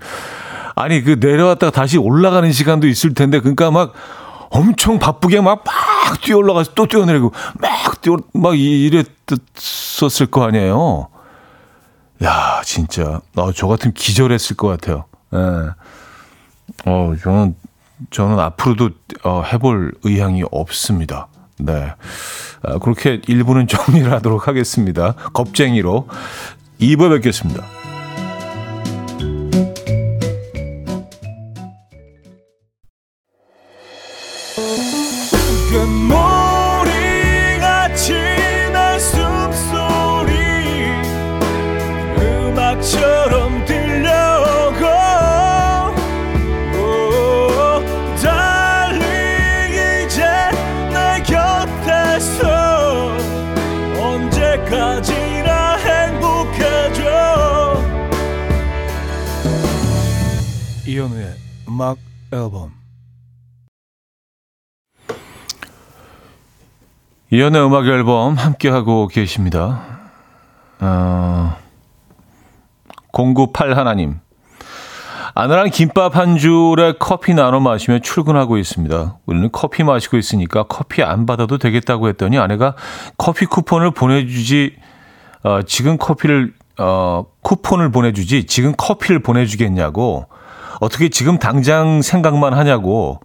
아니, 0.76 1.02
그 1.04 1.18
내려왔다가 1.20 1.72
다시 1.72 1.98
올라가는 1.98 2.52
시간도 2.52 2.88
있을 2.88 3.14
텐데, 3.14 3.40
그러니까 3.40 3.72
막 3.72 3.94
엄청 4.50 5.00
바쁘게 5.00 5.42
막, 5.42 5.64
막 5.64 6.22
뛰어 6.22 6.38
올라가서 6.38 6.74
또 6.74 6.86
뛰어내리고, 6.88 7.32
막 7.60 8.02
뛰어, 8.02 8.18
막 8.34 8.58
이랬었을 8.58 10.28
거 10.28 10.46
아니에요. 10.46 11.08
야, 12.24 12.62
진짜. 12.64 13.22
어, 13.36 13.52
저 13.52 13.68
같은 13.68 13.94
기절했을 13.94 14.56
것 14.56 14.68
같아요. 14.68 15.06
예. 15.34 15.38
어, 16.86 17.14
저는, 17.22 17.56
저는 18.12 18.40
앞으로도 18.40 18.90
어, 19.24 19.44
해볼 19.44 19.94
의향이 20.04 20.44
없습니다. 20.52 21.28
네. 21.64 21.94
아, 22.62 22.78
그렇게 22.80 23.22
1부는 23.22 23.68
정리를 23.70 24.12
하도록 24.12 24.48
하겠습니다. 24.48 25.14
겁쟁이로 25.34 26.08
2부에 26.80 27.10
뵙겠습니다. 27.16 27.83
음악 61.74 61.98
앨범 62.32 62.72
이현우의 67.32 67.66
음악 67.66 67.88
앨범 67.88 68.36
함께하고 68.36 69.08
계십니다. 69.08 69.82
어, 70.80 71.56
098 73.12 73.76
하나님 73.76 74.20
아내랑 75.34 75.72
김밥 75.72 76.16
한 76.16 76.38
줄에 76.38 76.94
커피 77.00 77.34
나눠 77.34 77.60
마시며 77.60 77.98
출근하고 77.98 78.60
있습니다. 78.60 79.18
우리는 79.26 79.50
커피 79.52 79.84
마시고 79.84 80.18
있으니까 80.18 80.66
커피 80.70 81.02
안 81.02 81.26
받아도 81.26 81.58
되겠다고 81.58 82.08
했더니 82.10 82.38
아내가 82.38 82.76
커피 83.18 83.48
쿠폰을 83.48 83.90
보내주지 83.90 84.76
어, 85.42 85.64
지금 85.64 85.98
커피를 85.98 86.54
어, 86.78 87.26
쿠폰을 87.42 87.90
보내주지 87.90 88.46
지금 88.46 88.74
커피를 88.78 89.24
보내주겠냐고 89.24 90.28
어떻게 90.80 91.10
지금 91.10 91.38
당장 91.40 92.02
생각만 92.02 92.54
하냐고 92.54 93.20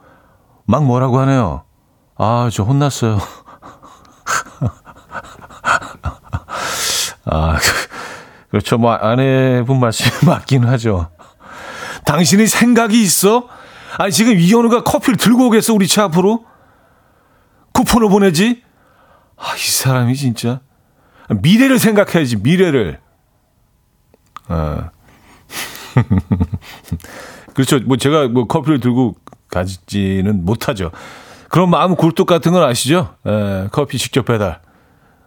막 0.67 0.85
뭐라고 0.85 1.19
하네요. 1.21 1.63
아, 2.17 2.51
저 2.53 2.63
혼났어요. 2.63 3.19
아, 7.25 7.59
그렇죠. 8.51 8.79
뭐 8.79 8.93
아내분 8.93 9.81
말씀 9.81 10.07
맞긴 10.27 10.65
하죠. 10.65 11.11
당신이 12.05 12.47
생각이 12.47 13.03
있어? 13.03 13.49
아니 13.99 14.13
지금 14.13 14.39
이현우가 14.39 14.85
커피를 14.85 15.17
들고 15.17 15.47
오겠어 15.47 15.75
우리 15.75 15.87
차 15.89 16.05
앞으로? 16.05 16.45
쿠폰을 17.73 18.09
보내지? 18.09 18.63
아, 19.37 19.55
이 19.55 19.59
사람이 19.59 20.17
진짜 20.17 20.61
미래를 21.31 21.79
생각해야지 21.79 22.37
미래를. 22.37 23.01
아. 24.49 24.91
그렇죠. 27.59 27.81
뭐 27.87 27.97
제가 27.97 28.29
뭐 28.29 28.47
커피를 28.47 28.79
들고 28.79 29.17
가지는 29.49 30.45
못하죠. 30.45 30.93
그런 31.49 31.71
마음 31.71 31.97
굴뚝 31.97 32.25
같은 32.29 32.53
건 32.53 32.63
아시죠? 32.63 33.17
에, 33.27 33.33
예, 33.65 33.69
커피 33.73 33.99
직접 33.99 34.27
배달. 34.27 34.61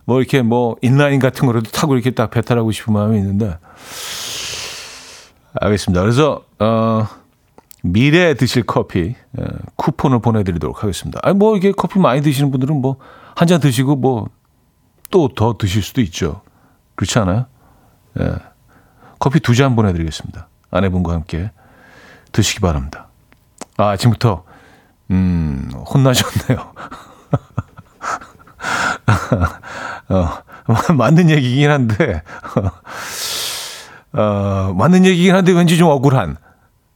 뭐 0.06 0.22
이렇게 0.22 0.42
뭐 0.42 0.78
인라인 0.82 1.20
같은 1.20 1.46
거라도 1.46 1.70
타고 1.72 1.94
이렇게 1.94 2.12
딱 2.12 2.30
배달하고 2.32 2.72
싶은 2.72 2.94
마음이 2.94 3.18
있는데. 3.18 3.58
알겠습니다. 5.60 6.00
그래서 6.02 6.46
어 6.60 7.06
미래에 7.84 8.36
드실 8.36 8.64
커피 8.64 9.00
에, 9.00 9.16
예, 9.42 9.46
쿠폰을 9.76 10.20
보내드리도록 10.20 10.84
하겠습니다. 10.84 11.20
아니 11.24 11.36
뭐 11.38 11.58
이게 11.58 11.74
커피 11.74 12.00
많이 12.00 12.22
드시는 12.22 12.50
분들은 12.52 12.80
뭐 12.82 12.96
한 13.36 13.48
잔 13.48 13.60
드시고 13.60 13.98
뭐 13.98 14.28
또 15.10 15.28
더 15.36 15.58
드실 15.58 15.82
수도 15.84 16.00
있죠. 16.00 16.44
그렇지 16.96 17.20
않아요? 17.20 17.48
예. 18.22 18.36
커피 19.20 19.42
두 19.42 19.54
잔 19.54 19.76
보내드리겠습니다. 19.76 20.48
아내분과 20.70 21.12
함께 21.12 21.52
드시기 22.32 22.60
바랍니다. 22.60 23.08
아, 23.78 23.90
아침부터, 23.90 24.44
음, 25.12 25.72
혼나셨네요. 25.94 26.74
어, 30.10 30.30
맞는 30.94 31.30
얘기긴 31.30 31.70
한데, 31.70 32.24
어, 34.14 34.74
맞는 34.76 35.06
얘기긴 35.06 35.36
한데 35.36 35.52
왠지 35.52 35.78
좀 35.78 35.90
억울한, 35.90 36.38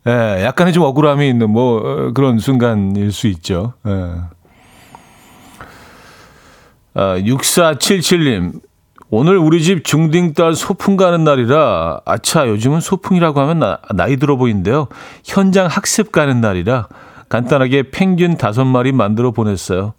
예, 0.07 0.43
약간의 0.45 0.73
좀 0.73 0.83
억울함이 0.83 1.27
있는 1.27 1.49
뭐 1.49 1.79
어, 1.79 2.11
그런 2.13 2.37
순간일 2.37 3.11
수 3.11 3.27
있죠. 3.27 3.73
예. 3.87 3.91
아, 6.93 7.17
6477님, 7.17 8.61
오늘 9.17 9.37
우리 9.37 9.63
집 9.63 9.85
중딩딸 9.85 10.55
소풍 10.55 10.97
가는 10.97 11.23
날이라 11.23 12.01
아차 12.03 12.49
요즘은 12.49 12.81
소풍이라고 12.81 13.39
하면 13.39 13.59
나, 13.59 13.79
나이 13.93 14.17
들어 14.17 14.35
보이는데요. 14.35 14.89
현장 15.23 15.67
학습 15.67 16.11
가는 16.11 16.41
날이라 16.41 16.89
간단하게 17.29 17.91
펭귄 17.91 18.35
다섯 18.35 18.65
마리 18.65 18.91
만들어 18.91 19.31
보냈어요. 19.31 19.93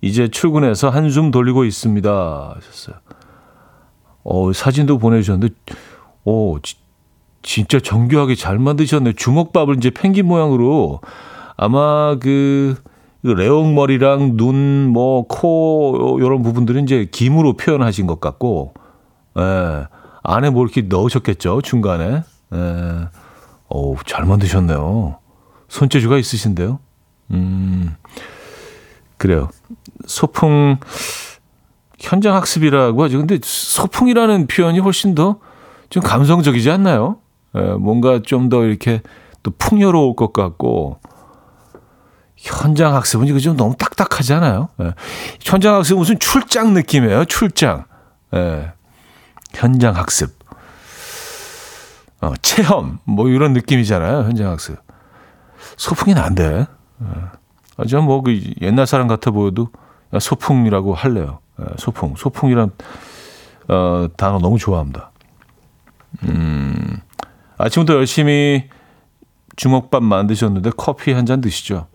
이제 0.00 0.28
출근해서 0.28 0.88
한숨 0.88 1.30
돌리고 1.30 1.66
있습니다. 1.66 2.54
하셨어요. 2.56 2.96
어, 4.22 4.50
사진도 4.54 4.96
보내주셨는데, 4.96 5.54
오, 6.24 6.58
지, 6.60 6.76
진짜 7.42 7.78
정교하게 7.78 8.34
잘 8.34 8.58
만드셨네요. 8.58 9.12
주먹밥을 9.12 9.76
이제 9.76 9.90
펭귄 9.90 10.26
모양으로 10.26 11.02
아마 11.58 12.16
그, 12.18 12.76
그 12.82 12.93
레옹 13.32 13.74
머리랑 13.74 14.36
눈, 14.36 14.88
뭐, 14.88 15.26
코, 15.26 16.18
요런 16.20 16.42
부분들은 16.42 16.84
이제 16.84 17.08
김으로 17.10 17.54
표현하신 17.54 18.06
것 18.06 18.20
같고, 18.20 18.74
예, 19.38 19.86
안에 20.22 20.50
뭐 20.50 20.62
이렇게 20.64 20.82
넣으셨겠죠, 20.82 21.62
중간에. 21.62 22.22
예, 22.54 23.08
어우, 23.68 23.96
잘 24.06 24.26
만드셨네요. 24.26 25.16
손재주가 25.68 26.18
있으신데요. 26.18 26.78
음, 27.30 27.94
그래요. 29.16 29.48
소풍, 30.06 30.76
현장 31.98 32.34
학습이라고 32.36 33.02
하죠. 33.04 33.18
근데 33.18 33.38
소풍이라는 33.42 34.46
표현이 34.46 34.78
훨씬 34.80 35.14
더 35.14 35.38
좀 35.90 36.02
감성적이지 36.02 36.70
않나요? 36.70 37.18
예, 37.54 37.60
뭔가 37.60 38.20
좀 38.20 38.48
더 38.48 38.64
이렇게 38.64 39.00
또 39.42 39.52
풍요로울 39.56 40.16
것 40.16 40.32
같고, 40.32 40.98
현장 42.44 42.94
학습은 42.94 43.26
이거 43.26 43.38
좀 43.38 43.56
너무 43.56 43.74
딱딱하지 43.76 44.34
않아요? 44.34 44.68
예. 44.80 44.92
현장 45.40 45.76
학습은 45.76 45.98
무슨 45.98 46.18
출장 46.18 46.74
느낌이에요, 46.74 47.24
출장. 47.24 47.86
예. 48.34 48.72
현장 49.54 49.96
학습. 49.96 50.38
어, 52.20 52.32
체험, 52.42 52.98
뭐 53.04 53.28
이런 53.28 53.54
느낌이잖아요, 53.54 54.24
현장 54.24 54.50
학습. 54.50 54.76
소풍이는 55.78 56.20
안 56.22 56.34
돼. 56.34 56.66
예. 57.02 57.06
아, 57.78 57.84
저뭐 57.86 58.20
그 58.22 58.38
옛날 58.60 58.86
사람 58.86 59.08
같아 59.08 59.30
보여도 59.30 59.68
소풍이라고 60.18 60.94
할래요. 60.94 61.40
예, 61.60 61.64
소풍. 61.78 62.14
소풍이란 62.16 62.70
어, 63.68 64.06
단어 64.18 64.38
너무 64.38 64.58
좋아합니다. 64.58 65.10
음, 66.24 67.00
아침부터 67.56 67.94
열심히 67.94 68.68
주먹밥 69.56 70.02
만드셨는데 70.02 70.72
커피 70.76 71.12
한 71.12 71.24
잔 71.26 71.40
드시죠. 71.40 71.86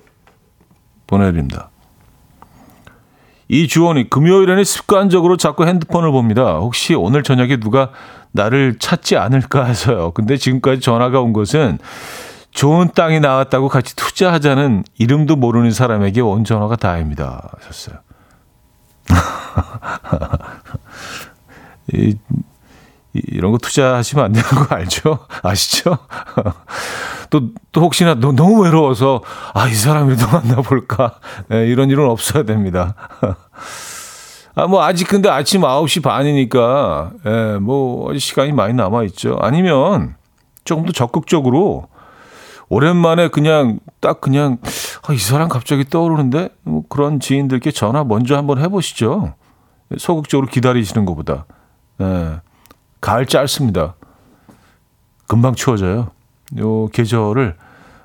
보내드립니다. 1.09 1.71
이 3.47 3.67
주원이 3.67 4.11
금요일에는 4.11 4.63
습관적으로 4.63 5.35
자꾸 5.35 5.65
핸드폰을 5.65 6.11
봅니다. 6.11 6.57
혹시 6.57 6.93
오늘 6.93 7.23
저녁에 7.23 7.57
누가 7.57 7.89
나를 8.31 8.77
찾지 8.77 9.17
않을까 9.17 9.65
해서요. 9.65 10.11
근데 10.11 10.37
지금까지 10.37 10.81
전화가 10.81 11.19
온 11.19 11.33
것은 11.33 11.79
좋은 12.51 12.91
땅이 12.93 13.19
나왔다고 13.19 13.67
같이 13.67 13.95
투자하자는 13.95 14.83
이름도 14.99 15.35
모르는 15.35 15.71
사람에게 15.71 16.21
온 16.21 16.43
전화가 16.43 16.75
다입니다. 16.75 17.49
하셨어요. 17.59 17.97
이, 21.93 22.15
이런 23.13 23.51
거 23.51 23.57
투자하시면 23.57 24.25
안 24.25 24.31
되는 24.31 24.47
거 24.47 24.75
알죠? 24.75 25.25
아시죠? 25.41 25.97
또, 27.29 27.49
또 27.71 27.81
혹시나 27.81 28.15
너, 28.15 28.31
너무 28.31 28.63
외로워서, 28.63 29.21
아, 29.53 29.67
이 29.67 29.73
사람이라도 29.73 30.27
만나볼까. 30.31 31.15
네, 31.49 31.67
이런 31.67 31.89
일은 31.89 32.09
없어야 32.09 32.43
됩니다. 32.43 32.95
아, 34.55 34.67
뭐, 34.67 34.83
아직 34.83 35.07
근데 35.07 35.29
아침 35.29 35.61
9시 35.61 36.03
반이니까, 36.03 37.11
예, 37.25 37.57
뭐, 37.61 38.13
시간이 38.17 38.51
많이 38.51 38.73
남아있죠. 38.73 39.37
아니면, 39.41 40.15
조금 40.65 40.85
더 40.85 40.91
적극적으로, 40.91 41.87
오랜만에 42.67 43.29
그냥, 43.29 43.79
딱 43.99 44.21
그냥, 44.21 44.57
아, 45.07 45.13
이 45.13 45.17
사람 45.17 45.49
갑자기 45.49 45.85
떠오르는데? 45.85 46.49
뭐 46.63 46.83
그런 46.89 47.19
지인들께 47.19 47.71
전화 47.71 48.03
먼저 48.03 48.35
한번 48.35 48.59
해보시죠. 48.59 49.33
소극적으로 49.97 50.47
기다리시는 50.47 51.05
것보다. 51.05 51.45
예, 52.01 52.41
가을 53.01 53.25
짧습니다. 53.25 53.95
금방 55.27 55.55
추워져요. 55.55 56.11
요 56.57 56.87
계절을, 56.87 57.55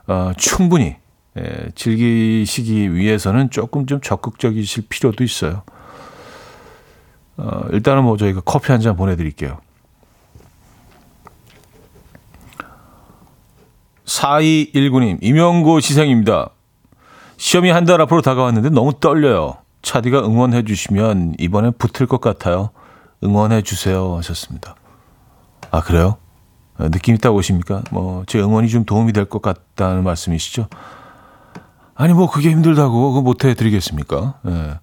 어, 0.07 0.33
충분히, 0.37 0.97
예, 1.39 1.71
즐기시기 1.75 2.95
위해서는 2.95 3.51
조금 3.51 3.87
좀 3.87 4.01
적극적이실 4.01 4.85
필요도 4.89 5.25
있어요. 5.25 5.63
어, 7.37 7.63
일단은 7.73 8.05
뭐 8.05 8.17
저희가 8.17 8.41
커피 8.43 8.71
한 8.71 8.81
잔 8.81 8.97
보내드릴게요. 8.97 9.59
4219님, 14.05 15.19
임용고 15.23 15.81
시생입니다. 15.81 16.51
시험이 17.37 17.71
한 17.71 17.85
달 17.85 18.01
앞으로 18.01 18.23
다가왔는데 18.23 18.71
너무 18.71 18.93
떨려요. 19.01 19.57
차디가 19.83 20.21
응원해 20.21 20.63
주시면 20.65 21.35
이번엔 21.39 21.73
붙을 21.79 22.07
것 22.07 22.21
같아요. 22.21 22.71
응원해 23.23 23.63
주세요 23.63 24.17
하셨습니다. 24.17 24.77
아, 25.71 25.81
그래요? 25.83 26.17
어, 26.79 26.89
느낌 26.91 27.15
있다고 27.15 27.37
보십니까? 27.37 27.83
뭐, 27.91 28.25
제 28.27 28.41
응원이 28.41 28.69
좀 28.69 28.85
도움이 28.85 29.13
될 29.13 29.25
것 29.27 29.41
같다는 29.43 30.03
말씀이시죠? 30.05 30.69
아니, 31.95 32.13
뭐, 32.13 32.29
그게 32.31 32.51
힘들다고, 32.51 33.11
그거 33.13 33.23
못 33.23 33.45
해 33.45 33.55
드리겠습니까? 33.55 34.35
예. 34.49 34.79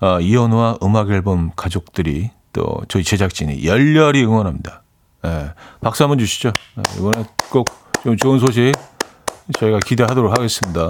아, 0.00 0.20
이현우와 0.20 0.78
음악 0.82 1.10
앨범 1.10 1.50
가족들이 1.56 2.30
또 2.52 2.80
저희 2.88 3.02
제작진이 3.02 3.64
열렬히 3.66 4.22
응원합니다. 4.24 4.82
예. 5.24 5.52
박수 5.80 6.02
한번 6.04 6.18
주시죠. 6.18 6.52
예, 6.78 6.98
이번에 6.98 7.24
꼭 7.50 7.66
좀 8.04 8.16
좋은 8.16 8.38
소식 8.38 8.72
저희가 9.58 9.80
기대하도록 9.84 10.30
하겠습니다. 10.32 10.88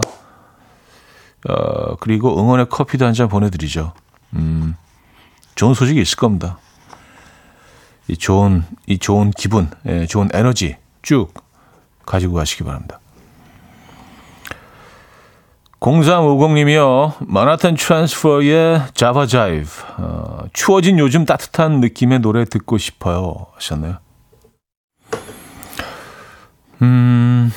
어, 1.48 1.96
그리고 2.00 2.38
응원의 2.38 2.68
커피도 2.68 3.07
한 3.07 3.14
잔 3.14 3.28
보내드리죠. 3.28 3.94
음, 4.35 4.74
좋은 5.54 5.72
소식이 5.72 5.98
있을 6.02 6.16
겁니다. 6.16 6.59
이 8.09 8.16
좋은, 8.16 8.64
이 8.87 8.99
좋은 8.99 9.31
기분, 9.31 9.71
예, 9.87 10.07
좋은 10.07 10.29
에너지 10.33 10.77
쭉 11.03 11.33
가지고 12.07 12.35
가시기 12.35 12.64
바랍니다. 12.64 13.01
0350님이요. 15.81 17.14
마나탄 17.21 17.77
트랜스퍼의 17.77 18.83
자바 18.94 19.27
자이브. 19.27 19.68
어, 19.99 20.38
추워진 20.53 20.99
요즘 20.99 21.25
따뜻한 21.25 21.81
느낌의 21.81 22.18
노래 22.18 22.44
듣고 22.44 22.79
싶어요. 22.79 23.47
하셨나요? 23.55 23.99
음, 26.83 27.53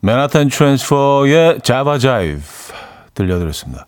Manhattan 0.00 0.48
Transfer의 0.48 1.60
Java 1.62 1.98
Jive 1.98 2.42
들려드렸습니다. 3.14 3.86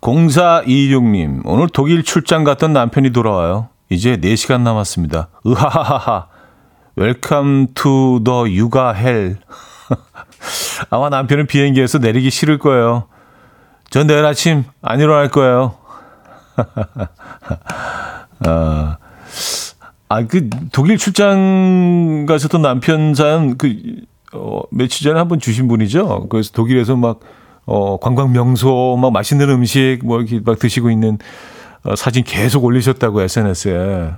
0426님, 0.00 1.42
오늘 1.44 1.68
독일 1.68 2.02
출장 2.02 2.44
갔던 2.44 2.72
남편이 2.72 3.10
돌아와요. 3.10 3.68
이제 3.90 4.16
4시간 4.16 4.62
남았습니다. 4.62 5.28
으하하하. 5.46 6.26
Welcome 6.96 7.68
to 7.74 8.20
the 8.24 8.48
육아 8.48 8.92
hell. 8.92 9.36
아마 10.90 11.08
남편은 11.08 11.46
비행기에서 11.46 11.98
내리기 11.98 12.30
싫을 12.30 12.58
거예요. 12.58 13.04
전 13.90 14.06
내일 14.06 14.24
아침 14.24 14.64
안 14.82 15.00
일어날 15.00 15.28
거예요. 15.28 15.74
아, 18.46 18.96
아, 20.08 20.26
그 20.26 20.48
독일 20.72 20.96
출장 20.98 22.26
가서던 22.26 22.62
남편 22.62 23.14
사연 23.14 23.58
그 23.58 23.76
어, 24.32 24.62
며칠 24.70 25.04
전에 25.04 25.18
한번 25.18 25.40
주신 25.40 25.68
분이죠. 25.68 26.28
그래서 26.28 26.52
독일에서 26.52 26.96
막 26.96 27.20
어, 27.66 27.98
관광 27.98 28.32
명소 28.32 28.98
막 29.00 29.12
맛있는 29.12 29.48
음식 29.50 30.00
뭐 30.04 30.20
이렇게 30.20 30.40
막 30.44 30.58
드시고 30.58 30.90
있는 30.90 31.18
어, 31.84 31.96
사진 31.96 32.24
계속 32.24 32.64
올리셨다고 32.64 33.22
SNS에. 33.22 33.74
에. 33.74 34.10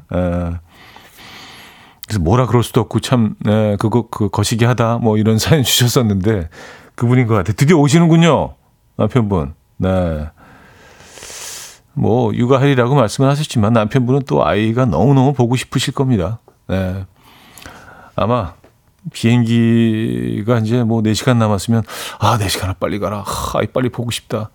그래서 2.07 2.20
뭐라 2.20 2.46
그럴 2.46 2.62
수도 2.62 2.81
없고 2.81 3.00
참 3.00 3.35
네, 3.40 3.76
그거 3.78 4.09
그 4.11 4.28
거시기 4.28 4.64
하다 4.64 4.98
뭐 4.98 5.16
이런 5.16 5.38
사연 5.40 5.62
주셨었는데 5.62 6.48
그분인 6.94 7.26
것 7.26 7.35
같아요. 7.35 7.55
드디어 7.57 7.76
오시는군요. 7.76 8.55
남편분. 8.96 9.55
네. 9.78 10.28
뭐 11.94 12.35
육아헬이라고 12.35 12.94
말씀을 12.94 13.28
하셨지만 13.31 13.72
남편분은 13.74 14.22
또 14.26 14.46
아이가 14.46 14.85
너무너무 14.87 15.33
보고 15.33 15.57
싶으실 15.57 15.94
겁니다. 15.94 16.38
네. 16.68 17.05
아마 18.16 18.55
비행기가 19.12 20.59
이제 20.59 20.85
뭐 20.85 21.03
4시간 21.03 21.37
남았으면 21.38 21.83
아, 22.19 22.38
4시간을 22.38 22.79
빨리 22.79 22.99
가라. 22.99 23.25
아, 23.27 23.59
아이 23.59 23.67
빨리 23.67 23.88
보고 23.88 24.11
싶다. 24.11 24.51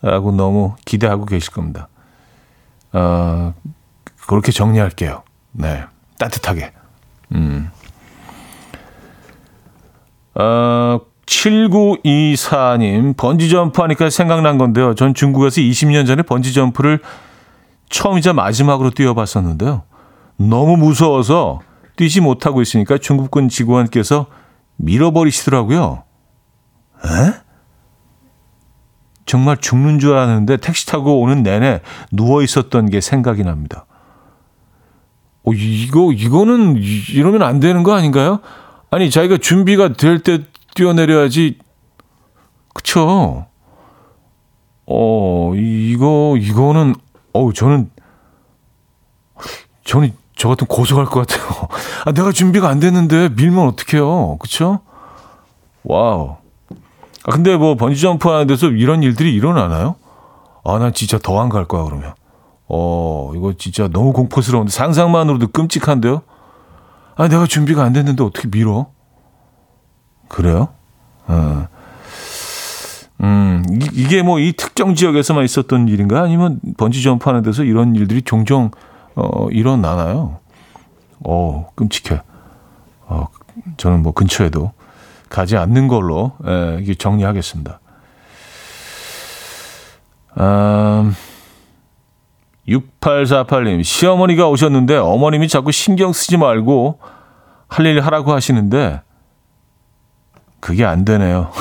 라고 0.00 0.32
너무 0.32 0.76
기대하고 0.84 1.26
계실 1.26 1.52
겁니다. 1.52 1.88
어, 2.92 3.54
그렇게 4.26 4.52
정리할게요. 4.52 5.22
네. 5.52 5.84
따뜻하게. 6.18 6.72
음. 7.32 7.70
어, 10.34 11.00
7924님, 11.26 13.16
번지점프 13.16 13.82
하니까 13.82 14.08
생각난 14.08 14.56
건데요. 14.56 14.94
전 14.94 15.14
중국에서 15.14 15.60
20년 15.60 16.06
전에 16.06 16.22
번지점프를 16.22 17.00
처음이자 17.90 18.32
마지막으로 18.32 18.90
뛰어봤었는데요. 18.90 19.82
너무 20.36 20.76
무서워서 20.76 21.60
뛰지 21.98 22.20
못하고 22.20 22.62
있으니까 22.62 22.96
중국군 22.96 23.48
직원께서 23.48 24.26
밀어버리시더라고요. 24.76 26.04
에? 27.04 27.34
정말 29.26 29.56
죽는 29.56 29.98
줄 29.98 30.14
알았는데 30.14 30.58
택시 30.58 30.86
타고 30.86 31.20
오는 31.20 31.42
내내 31.42 31.80
누워 32.12 32.42
있었던 32.42 32.88
게 32.88 33.00
생각이 33.00 33.42
납니다. 33.42 33.84
어, 35.42 35.52
이거, 35.52 36.12
이거는, 36.12 36.76
이러면 36.76 37.42
안 37.42 37.58
되는 37.58 37.82
거 37.82 37.92
아닌가요? 37.94 38.40
아니, 38.90 39.10
자기가 39.10 39.38
준비가 39.38 39.92
될 39.92 40.22
때 40.22 40.44
뛰어내려야지. 40.76 41.58
그쵸? 42.74 43.46
어, 44.86 45.52
이거, 45.56 46.36
이거는, 46.38 46.94
어우, 47.32 47.52
저는, 47.52 47.90
저는 49.84 50.12
저 50.38 50.48
같은 50.48 50.66
고소할 50.68 51.04
것 51.06 51.26
같아요. 51.26 51.68
아, 52.06 52.12
내가 52.12 52.32
준비가 52.32 52.68
안 52.68 52.78
됐는데 52.80 53.30
밀면 53.36 53.66
어떡해요. 53.68 54.38
그쵸? 54.38 54.80
Wow. 55.82 56.36
아, 57.24 57.30
근데 57.32 57.56
뭐 57.56 57.74
번지점프 57.74 58.28
하는 58.28 58.46
데서 58.46 58.68
이런 58.68 59.02
일들이 59.02 59.34
일어나나요? 59.34 59.96
아, 60.64 60.78
난 60.78 60.92
진짜 60.94 61.18
더 61.18 61.40
안 61.40 61.48
갈 61.48 61.64
거야, 61.66 61.82
그러면. 61.84 62.14
어, 62.68 63.32
이거 63.34 63.52
진짜 63.58 63.88
너무 63.88 64.12
공포스러운데 64.12 64.70
상상만으로도 64.70 65.48
끔찍한데요? 65.48 66.22
아, 67.16 67.28
내가 67.28 67.46
준비가 67.46 67.82
안 67.82 67.92
됐는데 67.92 68.22
어떻게 68.22 68.48
밀어? 68.48 68.86
그래요? 70.28 70.68
어. 71.26 71.66
음, 73.22 73.64
이, 73.92 74.06
게 74.06 74.22
뭐 74.22 74.38
이 74.38 74.52
특정 74.52 74.94
지역에서만 74.94 75.44
있었던 75.44 75.88
일인가? 75.88 76.20
아니면 76.22 76.60
번지 76.76 77.02
점프 77.02 77.28
하는 77.28 77.42
데서 77.42 77.64
이런 77.64 77.96
일들이 77.96 78.22
종종 78.22 78.70
어, 79.20 79.48
일어나나요? 79.50 80.38
어, 81.24 81.68
끔찍해. 81.74 82.22
어, 83.06 83.26
저는 83.76 84.02
뭐 84.02 84.12
근처에도 84.12 84.70
가지 85.28 85.56
않는 85.56 85.88
걸로 85.88 86.32
예, 86.46 86.78
이게 86.80 86.94
정리하겠습니다. 86.94 87.80
음, 90.38 91.16
6848님, 92.68 93.82
시어머니가 93.82 94.48
오셨는데 94.48 94.96
어머님이 94.98 95.48
자꾸 95.48 95.72
신경 95.72 96.12
쓰지 96.12 96.36
말고 96.36 97.00
할 97.66 97.86
일 97.86 98.00
하라고 98.00 98.32
하시는데 98.32 99.02
그게 100.60 100.84
안 100.84 101.04
되네요. 101.04 101.50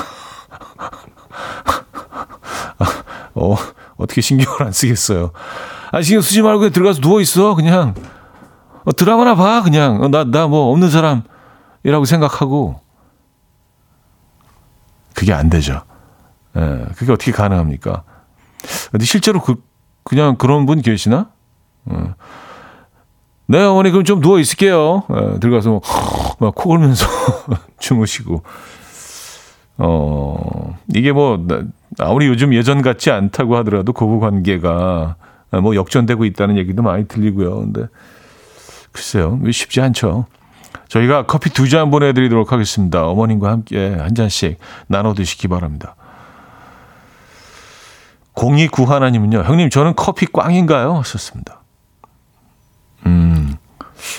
어, 3.36 3.56
어떻게 3.98 4.22
신경을 4.22 4.64
안 4.64 4.72
쓰겠어요. 4.72 5.32
아, 5.92 6.02
신경 6.02 6.22
쓰지 6.22 6.42
말고 6.42 6.60
그냥 6.60 6.74
들어가서 6.74 7.00
누워있어. 7.02 7.56
그냥. 7.56 7.94
어, 8.86 8.92
드라마나 8.94 9.36
봐. 9.36 9.62
그냥. 9.64 10.02
어, 10.04 10.08
나, 10.08 10.24
나 10.24 10.48
뭐 10.48 10.72
없는 10.72 10.90
사람이라고 10.90 12.06
생각하고. 12.06 12.80
그게 15.14 15.34
안 15.34 15.50
되죠. 15.50 15.82
예, 16.56 16.86
그게 16.96 17.12
어떻게 17.12 17.32
가능합니까? 17.32 18.04
근데 18.92 19.06
실제로 19.06 19.42
그, 19.42 19.56
그냥 20.04 20.36
그런 20.36 20.66
분 20.66 20.82
계시나? 20.82 21.30
어. 21.86 22.14
네, 23.48 23.64
어머니, 23.64 23.90
그럼 23.92 24.04
좀 24.04 24.20
누워 24.22 24.40
있을게요. 24.40 25.04
예, 25.10 25.40
들어가서 25.40 25.82
막코 26.40 26.70
골면서 26.70 27.08
주무시고. 27.80 28.44
어, 29.80 30.76
이게 30.94 31.12
뭐, 31.12 31.44
아무리 32.00 32.28
요즘 32.28 32.54
예전 32.54 32.82
같지 32.82 33.10
않다고 33.12 33.56
하더라도 33.58 33.94
고부 33.94 34.20
관계가 34.20 35.16
뭐 35.52 35.76
역전되고 35.76 36.26
있다는 36.26 36.58
얘기도 36.58 36.82
많이 36.84 37.08
들리고요. 37.08 37.60
근데 37.60 37.88
글쎄요, 38.92 39.40
쉽지 39.52 39.82
않죠. 39.82 40.26
저희가 40.90 41.26
커피 41.26 41.50
두 41.50 41.68
잔 41.68 41.92
보내드리도록 41.92 42.52
하겠습니다. 42.52 43.06
어머님과 43.08 43.52
함께 43.52 43.96
한 43.96 44.16
잔씩 44.16 44.58
나눠 44.88 45.14
드시기 45.14 45.48
바랍니다. 45.48 45.96
029 48.36 48.86
하나님은요, 48.86 49.42
형님, 49.44 49.70
저는 49.70 49.94
커피 49.96 50.28
꽝인가요? 50.28 51.02
썼습니다. 51.04 51.62
음, 53.06 53.56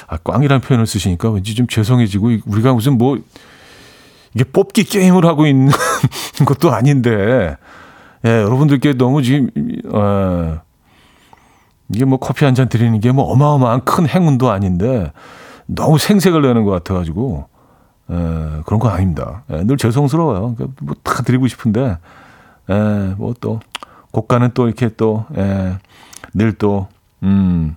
아, 0.08 0.16
꽝이라는 0.16 0.60
표현을 0.60 0.86
쓰시니까 0.86 1.30
왠지 1.30 1.54
좀 1.54 1.66
죄송해지고, 1.68 2.30
우리가 2.46 2.72
무슨 2.72 2.98
뭐, 2.98 3.16
이게 4.34 4.44
뽑기 4.44 4.84
게임을 4.84 5.24
하고 5.24 5.46
있는 5.46 5.70
것도 6.44 6.72
아닌데, 6.72 7.56
예, 8.24 8.28
여러분들께 8.28 8.94
너무 8.94 9.22
지금, 9.22 9.50
어, 9.92 10.60
이게 11.90 12.04
뭐 12.04 12.18
커피 12.18 12.44
한 12.44 12.54
잔 12.54 12.68
드리는 12.68 12.98
게 13.00 13.12
뭐 13.12 13.24
어마어마한 13.32 13.84
큰 13.84 14.08
행운도 14.08 14.50
아닌데, 14.50 15.12
너무 15.66 15.98
생색을 15.98 16.42
내는 16.42 16.64
것 16.64 16.70
같아가지고, 16.70 17.46
에, 18.10 18.14
그런 18.66 18.78
거 18.80 18.88
아닙니다. 18.88 19.42
에, 19.50 19.64
늘 19.64 19.76
죄송스러워요. 19.76 20.54
그러니까 20.54 20.66
뭐다 20.82 21.22
드리고 21.22 21.46
싶은데, 21.48 21.98
에, 22.70 22.74
뭐 23.16 23.34
또, 23.40 23.60
고가는 24.12 24.50
또 24.54 24.66
이렇게 24.66 24.88
또, 24.96 25.24
에, 25.36 25.76
늘 26.34 26.52
또, 26.54 26.88
음, 27.22 27.76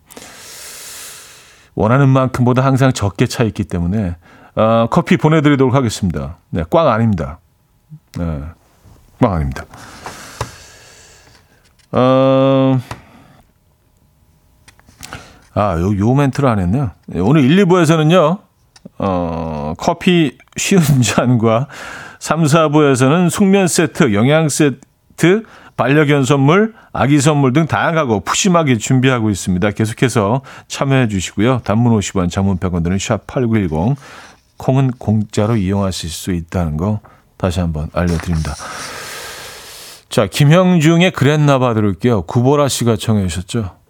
원하는 1.76 2.10
만큼보다 2.10 2.64
항상 2.66 2.92
적게 2.94 3.26
차 3.28 3.44
있기 3.44 3.64
때문에, 3.64 4.16
어, 4.56 4.88
커피 4.92 5.16
보내드리도록 5.18 5.74
하겠습니다. 5.74 6.36
네, 6.50 6.64
꽝 6.70 6.88
아닙니다. 6.88 7.40
네, 8.18 8.42
꽝 9.20 9.34
아닙니다. 9.34 9.64
어, 11.94 12.80
아, 15.54 15.78
요, 15.80 15.98
요 15.98 16.14
멘트를 16.14 16.48
안 16.48 16.60
했네요. 16.60 16.92
네, 17.08 17.20
오늘 17.20 17.44
1, 17.44 17.66
2부에서는요, 17.66 18.40
어, 19.00 19.74
커피 19.78 20.38
쉬운 20.58 20.82
잔과 21.02 21.68
3, 22.20 22.44
4부에서는 22.44 23.30
숙면 23.30 23.68
세트, 23.68 24.14
영양 24.14 24.48
세트, 24.48 25.44
반려견 25.76 26.26
선물, 26.26 26.74
아기 26.94 27.20
선물 27.20 27.54
등 27.54 27.66
다양하고 27.66 28.20
푸짐하게 28.22 28.78
준비하고 28.78 29.30
있습니다. 29.30 29.72
계속해서 29.72 30.42
참여해 30.68 31.08
주시고요. 31.08 31.62
단문 31.64 31.98
50원, 31.98 32.30
장문 32.30 32.58
100원 32.58 32.84
드는 32.84 32.98
샵8910, 32.98 33.96
콩은 34.58 34.92
공짜로 35.00 35.56
이용하실 35.58 36.10
수 36.10 36.32
있다는 36.32 36.78
거 36.78 37.00
다시 37.38 37.60
한번 37.60 37.90
알려드립니다. 37.94 38.54
자, 40.10 40.28
김형중의 40.28 41.12
그랬나봐 41.12 41.74
들을게요. 41.74 42.24
구보라 42.24 42.68
씨가 42.68 42.98
청해 42.98 43.28
주셨죠. 43.28 43.81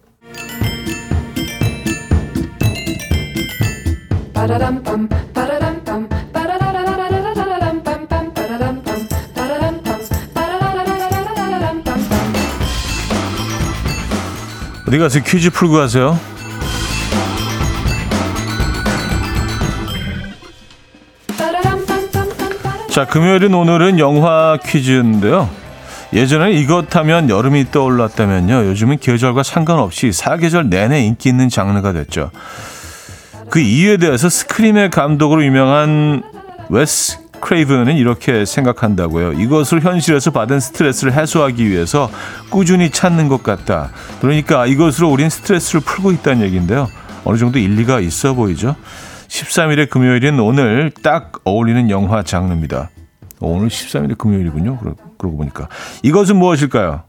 어디 14.92 14.98
가서 14.98 15.20
퀴즈 15.20 15.48
풀고 15.48 15.72
가세요. 15.72 16.20
자, 22.90 23.06
금요일은 23.06 23.54
오늘은 23.54 23.98
영화 23.98 24.58
퀴즈인데요. 24.62 25.48
예전에 26.12 26.52
이것 26.52 26.94
하면 26.94 27.30
여름이 27.30 27.70
떠올랐다면요. 27.70 28.66
요즘은 28.66 28.98
계절과 28.98 29.44
상관없이 29.44 30.12
사계절 30.12 30.68
내내 30.68 31.00
인기 31.00 31.30
있는 31.30 31.48
장르가 31.48 31.94
됐죠. 31.94 32.30
그 33.52 33.60
이유에 33.60 33.98
대해서 33.98 34.30
스크림의 34.30 34.88
감독으로 34.88 35.44
유명한 35.44 36.22
웨스 36.70 37.18
크레이븐은 37.40 37.98
이렇게 37.98 38.46
생각한다고요. 38.46 39.34
이것을 39.34 39.82
현실에서 39.82 40.30
받은 40.30 40.58
스트레스를 40.58 41.12
해소하기 41.12 41.68
위해서 41.68 42.10
꾸준히 42.48 42.88
찾는 42.88 43.28
것 43.28 43.42
같다. 43.42 43.90
그러니까 44.22 44.64
이것으로 44.64 45.10
우린 45.10 45.28
스트레스를 45.28 45.82
풀고 45.82 46.12
있다는 46.12 46.46
얘기인데요. 46.46 46.88
어느 47.24 47.36
정도 47.36 47.58
일리가 47.58 48.00
있어 48.00 48.32
보이죠? 48.32 48.74
13일의 49.28 49.90
금요일인 49.90 50.40
오늘 50.40 50.90
딱 51.02 51.32
어울리는 51.44 51.90
영화 51.90 52.22
장르입니다. 52.22 52.88
오늘 53.40 53.68
13일의 53.68 54.16
금요일이군요. 54.16 54.78
그러 54.78 54.94
고 55.18 55.36
보니까. 55.36 55.68
이것은 56.02 56.36
무엇일까요? 56.36 57.02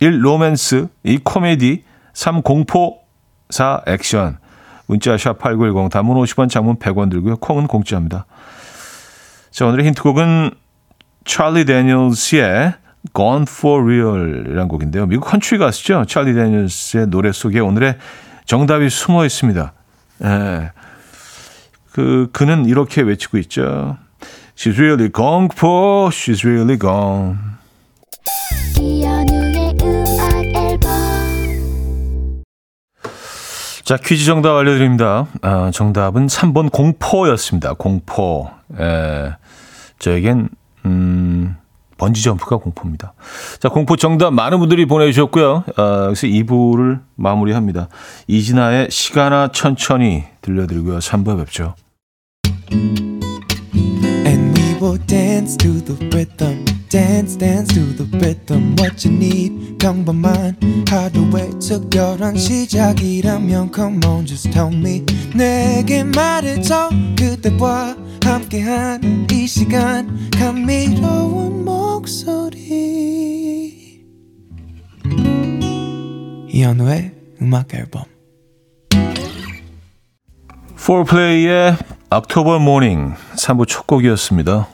1. 0.00 0.24
로맨스 0.24 0.86
2. 1.02 1.18
코미디 1.24 1.82
3. 2.12 2.42
공포 2.42 2.98
4. 3.50 3.82
액션 3.88 4.38
문자 4.86 5.16
샵 5.16 5.38
8910 5.38 5.90
단문 5.90 6.16
50원 6.16 6.48
장문 6.48 6.76
100원 6.76 7.10
들고요. 7.10 7.36
콩은 7.36 7.66
공짜입니다. 7.66 8.26
자, 9.50 9.66
오늘의 9.66 9.86
힌트곡은 9.86 10.50
찰리 11.24 11.64
데니얼스의 11.64 12.74
Gone 13.14 13.44
for 13.48 13.84
Real이라는 13.84 14.68
곡인데요. 14.68 15.06
미국 15.06 15.26
컨트리 15.26 15.58
가수죠. 15.58 16.04
찰리 16.06 16.34
데니얼스의 16.34 17.08
노래 17.08 17.32
속에 17.32 17.60
오늘의 17.60 17.98
정답이 18.46 18.88
숨어 18.90 19.24
있습니다. 19.24 19.72
예. 20.24 20.72
그, 21.92 22.28
그는 22.32 22.66
이렇게 22.66 23.02
외치고 23.02 23.38
있죠. 23.38 23.96
She's 24.56 24.78
really 24.78 25.10
gone 25.12 25.48
for, 25.52 26.08
she's 26.08 26.44
really 26.44 26.78
gone. 26.78 27.36
자, 33.84 33.98
퀴즈 33.98 34.24
정답 34.24 34.56
알려드립니다. 34.56 35.26
아, 35.42 35.70
정답은 35.70 36.26
3번 36.26 36.72
공포였습니다. 36.72 37.74
공포. 37.74 38.48
에, 38.78 39.32
저에겐, 39.98 40.48
음, 40.86 41.56
번지점프가 41.98 42.56
공포입니다. 42.56 43.12
자, 43.60 43.68
공포 43.68 43.96
정답 43.96 44.32
많은 44.32 44.58
분들이 44.58 44.86
보내주셨고요. 44.86 45.64
아, 45.76 46.02
그래서 46.06 46.26
2부를 46.26 47.00
마무리합니다. 47.14 47.88
이진아의 48.26 48.90
시간아 48.90 49.48
천천히 49.52 50.24
들려드리고요. 50.40 50.98
3부에 50.98 51.36
뵙죠. 51.38 51.74
will 54.84 54.98
dance 55.06 55.56
to 55.56 55.80
the 55.80 55.96
rhythm. 56.10 56.83
Dance, 56.94 57.36
dance 57.36 57.74
to 57.74 57.80
the 57.96 58.06
rhythm. 58.20 58.76
What 58.78 59.04
you 59.04 59.16
need, 59.16 59.78
평범한 59.78 60.56
하루의 60.88 61.58
특별한 61.58 62.36
시작이라면 62.36 63.72
Come 63.74 63.98
on, 64.06 64.24
just 64.24 64.48
tell 64.52 64.72
me. 64.72 65.04
내게 65.34 66.04
말해줘. 66.04 66.90
그대와 67.18 67.96
함께한 68.22 69.26
이 69.32 69.44
시간. 69.48 70.30
감미로운 70.38 71.64
목소리. 71.64 72.62
이현우의 76.48 77.12
음악 77.42 77.74
앨범. 77.74 78.04
4플레이의 80.76 81.76
October 82.14 82.60
Morning 82.60 83.16
3부 83.34 83.66
첫 83.66 83.84
곡이었습니다. 83.88 84.73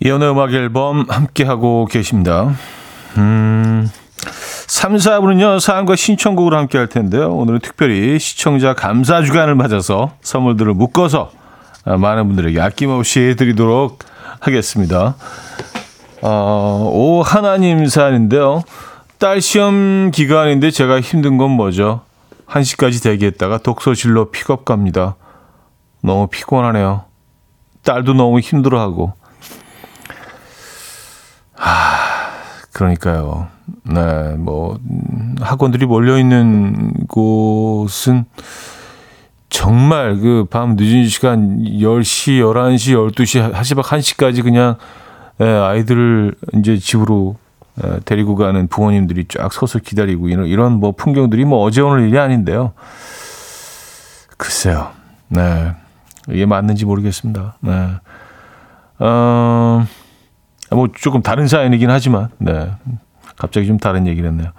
이연의 0.00 0.30
음악 0.30 0.52
앨범 0.52 1.06
함께하고 1.08 1.86
계십니다. 1.86 2.54
음, 3.16 3.88
3, 4.66 4.96
4부는요, 4.96 5.60
사연과 5.60 5.96
신청곡으로 5.96 6.58
함께 6.58 6.76
할 6.76 6.88
텐데요. 6.88 7.32
오늘은 7.32 7.60
특별히 7.60 8.18
시청자 8.18 8.74
감사 8.74 9.22
주간을 9.22 9.54
맞아서 9.54 10.12
선물들을 10.20 10.74
묶어서 10.74 11.30
많은 11.86 12.26
분들에게 12.26 12.60
아낌없이 12.60 13.34
드리도록 13.38 14.11
하겠습니다. 14.42 15.14
어, 16.20 16.90
오, 16.92 17.22
하나님 17.22 17.86
사연인데요. 17.86 18.62
딸 19.18 19.40
시험 19.40 20.10
기간인데 20.10 20.70
제가 20.72 21.00
힘든 21.00 21.38
건 21.38 21.50
뭐죠? 21.50 22.02
1시까지 22.48 23.02
대기했다가 23.02 23.58
독서실로 23.58 24.30
픽업 24.30 24.64
갑니다. 24.64 25.14
너무 26.02 26.26
피곤하네요. 26.26 27.04
딸도 27.84 28.14
너무 28.14 28.40
힘들어하고. 28.40 29.12
하, 31.54 31.96
그러니까요. 32.72 33.46
네, 33.84 34.34
뭐 34.38 34.78
학원들이 35.40 35.86
몰려 35.86 36.18
있는 36.18 36.92
곳은 37.06 38.24
정말 39.62 40.16
그 40.16 40.44
밤 40.50 40.74
늦은 40.76 41.06
시간 41.06 41.62
10시, 41.62 42.40
11시, 42.40 43.14
12시, 43.14 43.52
하시박 43.52 43.84
1시까지 43.84 44.42
그냥 44.42 44.74
예, 45.40 45.44
아이들을 45.44 46.34
이제 46.54 46.76
집으로 46.78 47.36
예, 47.84 48.00
데리고 48.04 48.34
가는 48.34 48.66
부모님들이 48.66 49.26
쫙 49.28 49.52
서서 49.52 49.78
기다리고 49.78 50.28
이런 50.28 50.46
이런 50.46 50.72
뭐 50.72 50.90
풍경들이 50.90 51.44
뭐 51.44 51.62
어제 51.62 51.80
오늘 51.80 52.08
일이 52.08 52.18
아닌데요. 52.18 52.72
글쎄요. 54.36 54.90
네. 55.28 55.72
이게 56.28 56.44
맞는지 56.44 56.84
모르겠습니다. 56.84 57.54
네. 57.60 57.88
어, 58.98 59.86
뭐 60.70 60.88
조금 60.92 61.22
다른 61.22 61.46
사연이긴 61.46 61.88
하지만, 61.88 62.30
네. 62.38 62.72
갑자기 63.36 63.68
좀 63.68 63.78
다른 63.78 64.08
얘기를 64.08 64.28
했네요. 64.28 64.50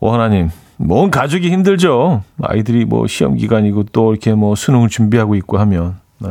오, 0.00 0.10
하나님. 0.12 0.50
뭔 0.78 1.10
가족이 1.10 1.50
힘들죠. 1.50 2.22
아이들이 2.40 2.84
뭐 2.84 3.06
시험 3.06 3.36
기간이고 3.36 3.84
또 3.92 4.12
이렇게 4.12 4.32
뭐 4.32 4.54
수능을 4.54 4.88
준비하고 4.88 5.34
있고 5.34 5.58
하면, 5.58 5.98
네. 6.18 6.30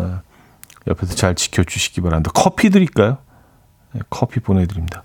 옆에서 0.88 1.16
잘 1.16 1.36
지켜주시기 1.36 2.02
바랍니다. 2.02 2.32
커피 2.34 2.70
드릴까요? 2.70 3.18
네, 3.92 4.02
커피 4.10 4.40
보내드립니다. 4.40 5.04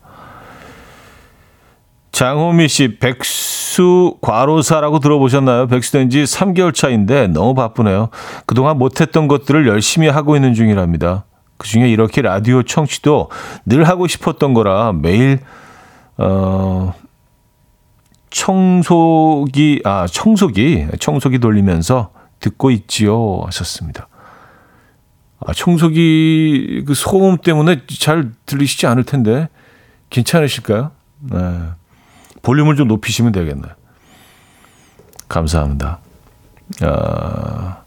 장호미 2.13 2.69
씨, 2.69 2.99
백수 2.99 4.19
과로사라고 4.21 5.01
들어보셨나요? 5.01 5.67
백수된 5.67 6.11
지 6.11 6.23
3개월 6.23 6.73
차인데 6.73 7.29
너무 7.29 7.55
바쁘네요. 7.55 8.11
그동안 8.47 8.79
못했던 8.79 9.27
것들을 9.27 9.67
열심히 9.67 10.09
하고 10.09 10.37
있는 10.37 10.55
중이랍니다. 10.55 11.25
그 11.57 11.67
중에 11.67 11.89
이렇게 11.89 12.23
라디오 12.23 12.63
청취도 12.63 13.31
늘 13.67 13.85
하고 13.85 14.07
싶었던 14.07 14.53
거라 14.53 14.93
매일 14.93 15.41
어, 16.19 16.93
청소기, 18.33 19.83
아, 19.85 20.07
청소기, 20.07 20.89
청소기 20.99 21.39
돌리면서 21.39 22.13
듣고 22.41 22.71
있지요. 22.71 23.43
하셨습니다. 23.45 24.09
아, 25.39 25.53
청소기 25.53 26.85
그 26.87 26.95
소음 26.95 27.37
때문에 27.37 27.83
잘 27.87 28.33
들리시지 28.47 28.87
않을 28.87 29.05
텐데, 29.05 29.49
괜찮으실까요? 30.11 30.93
네. 31.21 31.61
볼륨을 32.43 32.77
좀 32.77 32.89
높이시면 32.89 33.33
되겠네요. 33.33 33.73
감사합니다. 35.29 36.01
아, 36.81 37.83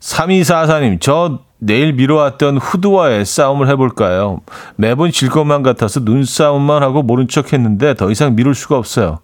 3244님, 0.00 1.00
저 1.00 1.40
내일 1.58 1.92
미뤄왔던 1.92 2.58
후드와의 2.58 3.24
싸움을 3.24 3.68
해볼까요? 3.68 4.40
매번 4.76 5.10
질 5.10 5.28
것만 5.28 5.62
같아서 5.62 6.00
눈싸움만 6.00 6.82
하고 6.82 7.02
모른 7.02 7.26
척 7.28 7.52
했는데 7.52 7.94
더 7.94 8.10
이상 8.10 8.36
미룰 8.36 8.54
수가 8.54 8.76
없어요. 8.78 9.18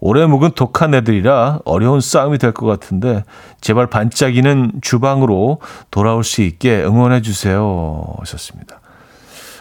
오래 0.00 0.26
묵은 0.26 0.50
독한 0.52 0.92
애들이라 0.94 1.60
어려운 1.64 2.00
싸움이 2.00 2.36
될 2.36 2.52
것 2.52 2.66
같은데 2.66 3.24
제발 3.62 3.86
반짝이는 3.86 4.72
주방으로 4.82 5.60
돌아올 5.90 6.24
수 6.24 6.42
있게 6.42 6.82
응원해 6.84 7.22
주세요. 7.22 8.04
하셨습니다. 8.18 8.80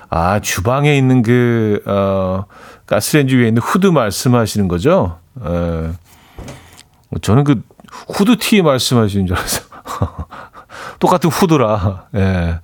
아, 0.09 0.41
주방에 0.41 0.97
있는 0.97 1.21
그, 1.23 1.81
어, 1.87 2.43
가스레인지 2.85 3.35
위에 3.37 3.47
있는 3.47 3.61
후드 3.61 3.87
말씀하시는 3.87 4.67
거죠? 4.67 5.17
에, 5.43 5.49
예. 5.49 5.91
저는 7.21 7.45
그 7.45 7.63
후드티 8.09 8.61
말씀하시는 8.61 9.25
줄 9.25 9.35
알았어요. 9.37 9.65
똑같은 11.03 11.29
후드라. 11.29 12.05
예. 12.15 12.59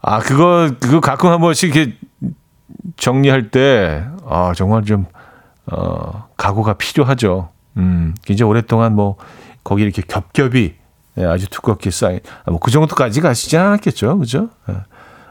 아, 0.00 0.20
그거, 0.20 0.70
그거 0.80 1.00
가끔 1.00 1.28
한 1.28 1.38
번씩 1.38 1.76
이렇게 1.76 1.98
정리할 2.96 3.50
때, 3.50 4.06
아, 4.26 4.54
정말 4.56 4.86
좀, 4.86 5.04
어, 5.66 6.28
각오가 6.38 6.72
필요하죠. 6.72 7.50
음, 7.76 8.14
굉장히 8.24 8.48
오랫동안 8.48 8.94
뭐, 8.94 9.18
거기 9.64 9.82
이렇게 9.82 10.00
겹겹이, 10.00 10.72
예, 11.18 11.24
아주 11.26 11.46
두껍게 11.50 11.90
쌓인, 11.90 12.20
아, 12.46 12.50
뭐, 12.50 12.58
그 12.58 12.70
정도까지 12.70 13.20
가시지 13.20 13.58
않았겠죠. 13.58 14.16
그죠? 14.16 14.48
예, 14.70 14.76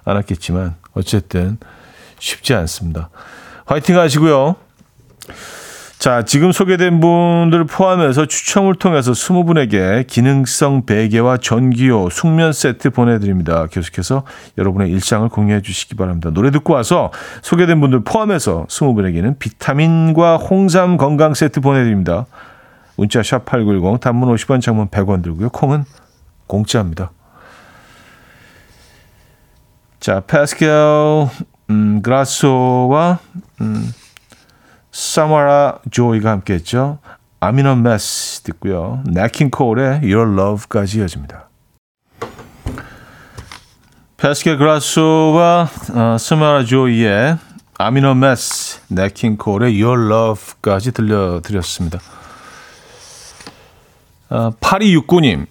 않았겠지만, 0.06 0.76
어쨌든, 0.94 1.58
쉽지 2.20 2.54
않습니다. 2.54 3.10
화이팅 3.66 3.98
하시고요. 3.98 4.58
자, 6.02 6.24
지금 6.24 6.52
소개된 6.52 7.00
분들 7.00 7.66
포함해서 7.66 8.26
추첨을 8.26 8.74
통해서 8.74 9.12
20분에게 9.12 10.08
기능성 10.08 10.88
베개와 10.88 11.38
전기요, 11.38 12.10
숙면 12.10 12.54
세트 12.54 12.90
보내드립니다. 12.90 13.68
계속해서 13.68 14.24
여러분의 14.58 14.90
일상을 14.90 15.30
공유해 15.30 15.62
주시기 15.62 15.94
바랍니다. 15.94 16.32
노래 16.32 16.50
듣고 16.50 16.74
와서 16.74 17.12
소개된 17.44 17.80
분들 17.82 18.04
포함해서 18.04 18.66
20분에게는 18.68 19.38
비타민과 19.38 20.38
홍삼 20.38 20.98
건강 20.98 21.36
세트 21.36 21.62
보내드립니다. 21.62 22.26
문자 22.96 23.22
샵 23.22 23.46
8910, 23.46 24.00
단문 24.02 24.34
50원, 24.34 24.60
장문 24.60 24.88
100원 24.88 25.22
들고요. 25.22 25.50
콩은 25.50 25.86
공짜입니다. 26.48 27.12
자, 30.00 30.22
파스칼 30.22 31.30
음, 31.70 32.02
그라소와 32.02 33.20
음, 33.62 33.94
사마라 34.92 35.80
조이가 35.90 36.30
함께했죠. 36.30 37.00
I'm 37.40 37.56
in 37.56 37.66
a 37.66 37.72
mess 37.74 38.42
듣고요. 38.44 39.04
네킹콜의 39.08 40.02
Your 40.04 40.34
Love까지 40.34 41.00
이어집니다. 41.00 41.50
페스케 44.18 44.58
그라소와 44.58 45.68
어, 45.96 46.18
스마라 46.20 46.66
조이의 46.66 47.38
I'm 47.80 47.96
in 47.96 48.06
a 48.06 48.12
mess, 48.12 48.80
네킹콜의 48.90 49.82
Your 49.82 50.06
Love까지 50.06 50.92
들려드렸습니다. 50.92 52.00
어, 54.30 54.52
8269님 54.62 55.48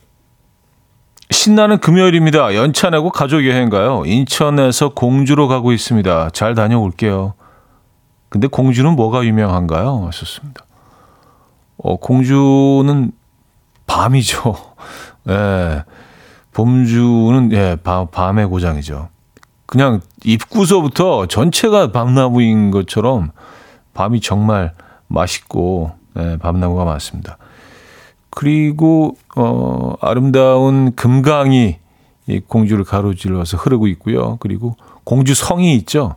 신나는 1.30 1.78
금요일입니다. 1.78 2.55
연차 2.55 2.91
내고 2.91 3.11
가족 3.11 3.45
여행 3.47 3.68
가요. 3.70 4.05
인천에서 4.07 4.91
공주로 4.91 5.49
가고 5.49 5.72
있습니다. 5.72 6.30
잘 6.30 6.55
다녀올게요. 6.55 7.34
근데 8.31 8.47
공주는 8.47 8.91
뭐가 8.97 9.24
유명한가요? 9.24 10.07
하셨습니다. 10.07 10.64
어, 11.76 11.97
공주는 11.97 13.12
밤이죠. 13.87 14.55
예. 15.28 15.85
봄주는 16.53 17.53
예, 17.53 17.76
밤, 17.83 18.07
밤의 18.09 18.47
고장이죠. 18.47 19.09
그냥 19.66 20.01
입구서부터 20.24 21.26
전체가 21.26 21.93
밤나무인 21.93 22.70
것처럼 22.70 23.31
밤이 23.95 24.20
정말 24.20 24.72
맛있고 25.09 25.93
예, 26.18 26.39
밤나무가 26.39 26.85
많습니다. 26.85 27.37
그리고 28.31 29.16
어 29.37 29.95
아름다운 30.01 30.95
금강이 30.95 31.78
이 32.28 32.41
공주를 32.41 32.85
가로질러서 32.85 33.57
흐르고 33.57 33.89
있고요. 33.89 34.37
그리고 34.41 34.76
공주 35.05 35.35
성이 35.35 35.74
있죠. 35.76 36.16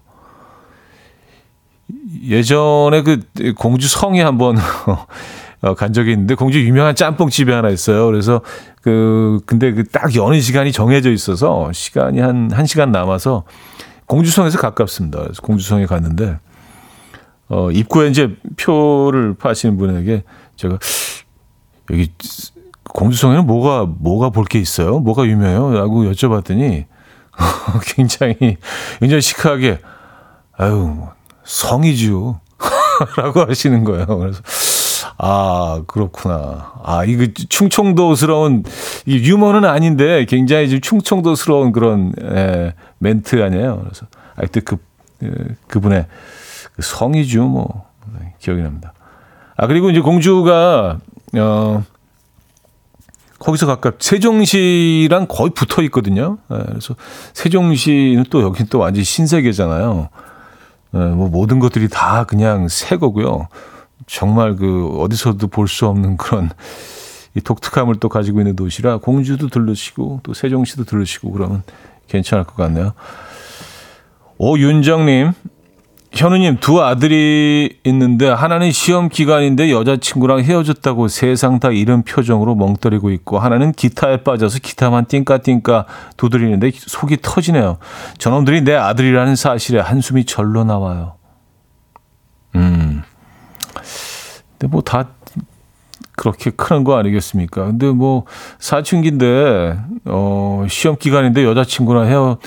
예전에 2.23 3.03
그 3.03 3.19
공주 3.55 3.87
성에 3.87 4.21
한번 4.21 4.57
어, 5.61 5.75
간 5.75 5.93
적이 5.93 6.11
있는데 6.11 6.35
공주 6.35 6.59
유명한 6.61 6.93
짬뽕 6.95 7.29
집이 7.29 7.51
하나 7.51 7.69
있어요. 7.69 8.05
그래서 8.05 8.41
그 8.81 9.39
근데 9.45 9.71
그 9.71 9.83
딱 9.85 10.13
여는 10.15 10.41
시간이 10.41 10.71
정해져 10.71 11.11
있어서 11.11 11.71
시간이 11.71 12.19
한 12.19 12.49
1시간 12.49 12.89
남아서 12.89 13.43
공주성에서 14.07 14.59
가깝습니다. 14.59 15.21
그래서 15.21 15.41
공주성에 15.41 15.85
갔는데 15.85 16.39
어 17.47 17.71
입구에 17.71 18.09
이제 18.09 18.35
표를 18.57 19.35
파시는 19.35 19.77
분에게 19.77 20.23
제가 20.57 20.77
여기 21.91 22.11
공주성에는 22.89 23.45
뭐가 23.47 23.85
뭐가 23.85 24.29
볼 24.31 24.45
게 24.45 24.59
있어요? 24.59 24.99
뭐가 24.99 25.25
유명해요?라고 25.25 26.03
여쭤봤더니 26.11 26.85
굉장히 27.95 28.57
굉장히 28.99 29.21
시크하게 29.21 29.79
아유 30.57 30.97
성이죠. 31.43 32.39
라고 33.17 33.41
하시는 33.41 33.83
거예요. 33.83 34.05
그래서 34.05 34.41
아, 35.17 35.83
그렇구나. 35.87 36.73
아, 36.83 37.03
이거 37.05 37.27
충청도스러운, 37.49 38.63
이 39.05 39.17
유머는 39.17 39.65
아닌데 39.65 40.25
굉장히 40.25 40.69
좀 40.69 40.81
충청도스러운 40.81 41.71
그런, 41.71 42.13
에, 42.21 42.73
멘트 42.97 43.41
아니에요. 43.41 43.81
그래서, 43.83 44.05
하여튼 44.35 44.61
그, 44.65 44.77
에, 45.23 45.29
그분의 45.67 46.07
그 46.75 46.81
성이죠, 46.81 47.47
뭐. 47.47 47.85
네, 48.19 48.33
기억이 48.39 48.61
납니다. 48.61 48.93
아, 49.55 49.67
그리고 49.67 49.89
이제 49.89 49.99
공주가, 49.99 50.99
어, 51.37 51.83
거기서 53.39 53.65
가깝 53.65 54.01
세종시랑 54.01 55.27
거의 55.27 55.51
붙어 55.51 55.81
있거든요. 55.83 56.37
네, 56.49 56.57
그래서 56.65 56.95
세종시는 57.33 58.25
또 58.29 58.41
여기 58.41 58.63
또 58.65 58.79
완전 58.79 59.03
신세계잖아요. 59.03 60.09
네, 60.93 60.99
뭐 61.09 61.27
모든 61.27 61.59
것들이 61.59 61.89
다 61.89 62.23
그냥 62.25 62.67
새 62.67 62.97
거고요. 62.97 63.47
정말 64.05 64.55
그 64.55 64.97
어디서도 64.99 65.47
볼 65.47 65.67
수 65.67 65.87
없는 65.87 66.17
그런 66.17 66.49
이 67.35 67.41
독특함을 67.41 67.95
또 67.95 68.09
가지고 68.09 68.41
있는 68.41 68.55
도시라 68.55 68.97
공주도 68.97 69.47
들르시고 69.49 70.19
또 70.23 70.33
세종시도 70.33 70.83
들르시고 70.83 71.31
그러면 71.31 71.63
괜찮을 72.07 72.43
것 72.43 72.55
같네요. 72.55 72.93
오윤정님, 74.37 75.31
현우님 76.13 76.57
두 76.59 76.81
아들이 76.83 77.79
있는데 77.85 78.29
하나는 78.29 78.71
시험 78.71 79.09
기간인데 79.09 79.71
여자친구랑 79.71 80.41
헤어졌다고 80.41 81.07
세상 81.07 81.59
다 81.59 81.71
잃은 81.71 82.03
표정으로 82.03 82.53
멍때리고 82.55 83.09
있고 83.11 83.39
하나는 83.39 83.71
기타에 83.71 84.17
빠져서 84.17 84.59
기타만 84.59 85.05
띵까띵까 85.05 85.85
두드리는데 86.15 86.71
속이 86.75 87.17
터지네요. 87.23 87.79
저놈들이 88.19 88.61
내 88.61 88.75
아들이라는 88.75 89.35
사실에 89.35 89.79
한숨이 89.79 90.25
절로 90.25 90.63
나와요. 90.63 91.15
음. 92.55 93.01
근데 94.59 94.67
뭐 94.71 94.81
다 94.81 95.09
그렇게 96.15 96.51
크는 96.51 96.83
거 96.83 96.95
아니겠습니까? 96.95 97.65
근데 97.65 97.87
뭐 97.87 98.25
사춘기인데 98.59 99.79
어 100.05 100.63
시험 100.69 100.95
기간인데 100.95 101.43
여자친구랑 101.43 102.05
헤어 102.05 102.37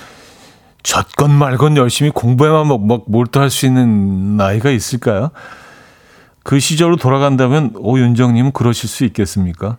젖건 0.87 1.33
말건 1.33 1.77
열심히 1.77 2.13
공부에만 2.13 2.69
막, 2.69 2.87
막 2.87 3.03
몰두할 3.09 3.51
수 3.51 3.67
있는 3.67 4.37
나이가 4.37 4.71
있을까요? 4.71 5.31
그 6.45 6.61
시절로 6.61 6.95
돌아간다면 6.95 7.73
오윤정님은 7.75 8.53
그러실 8.53 8.89
수 8.89 9.05
있겠습니까? 9.05 9.79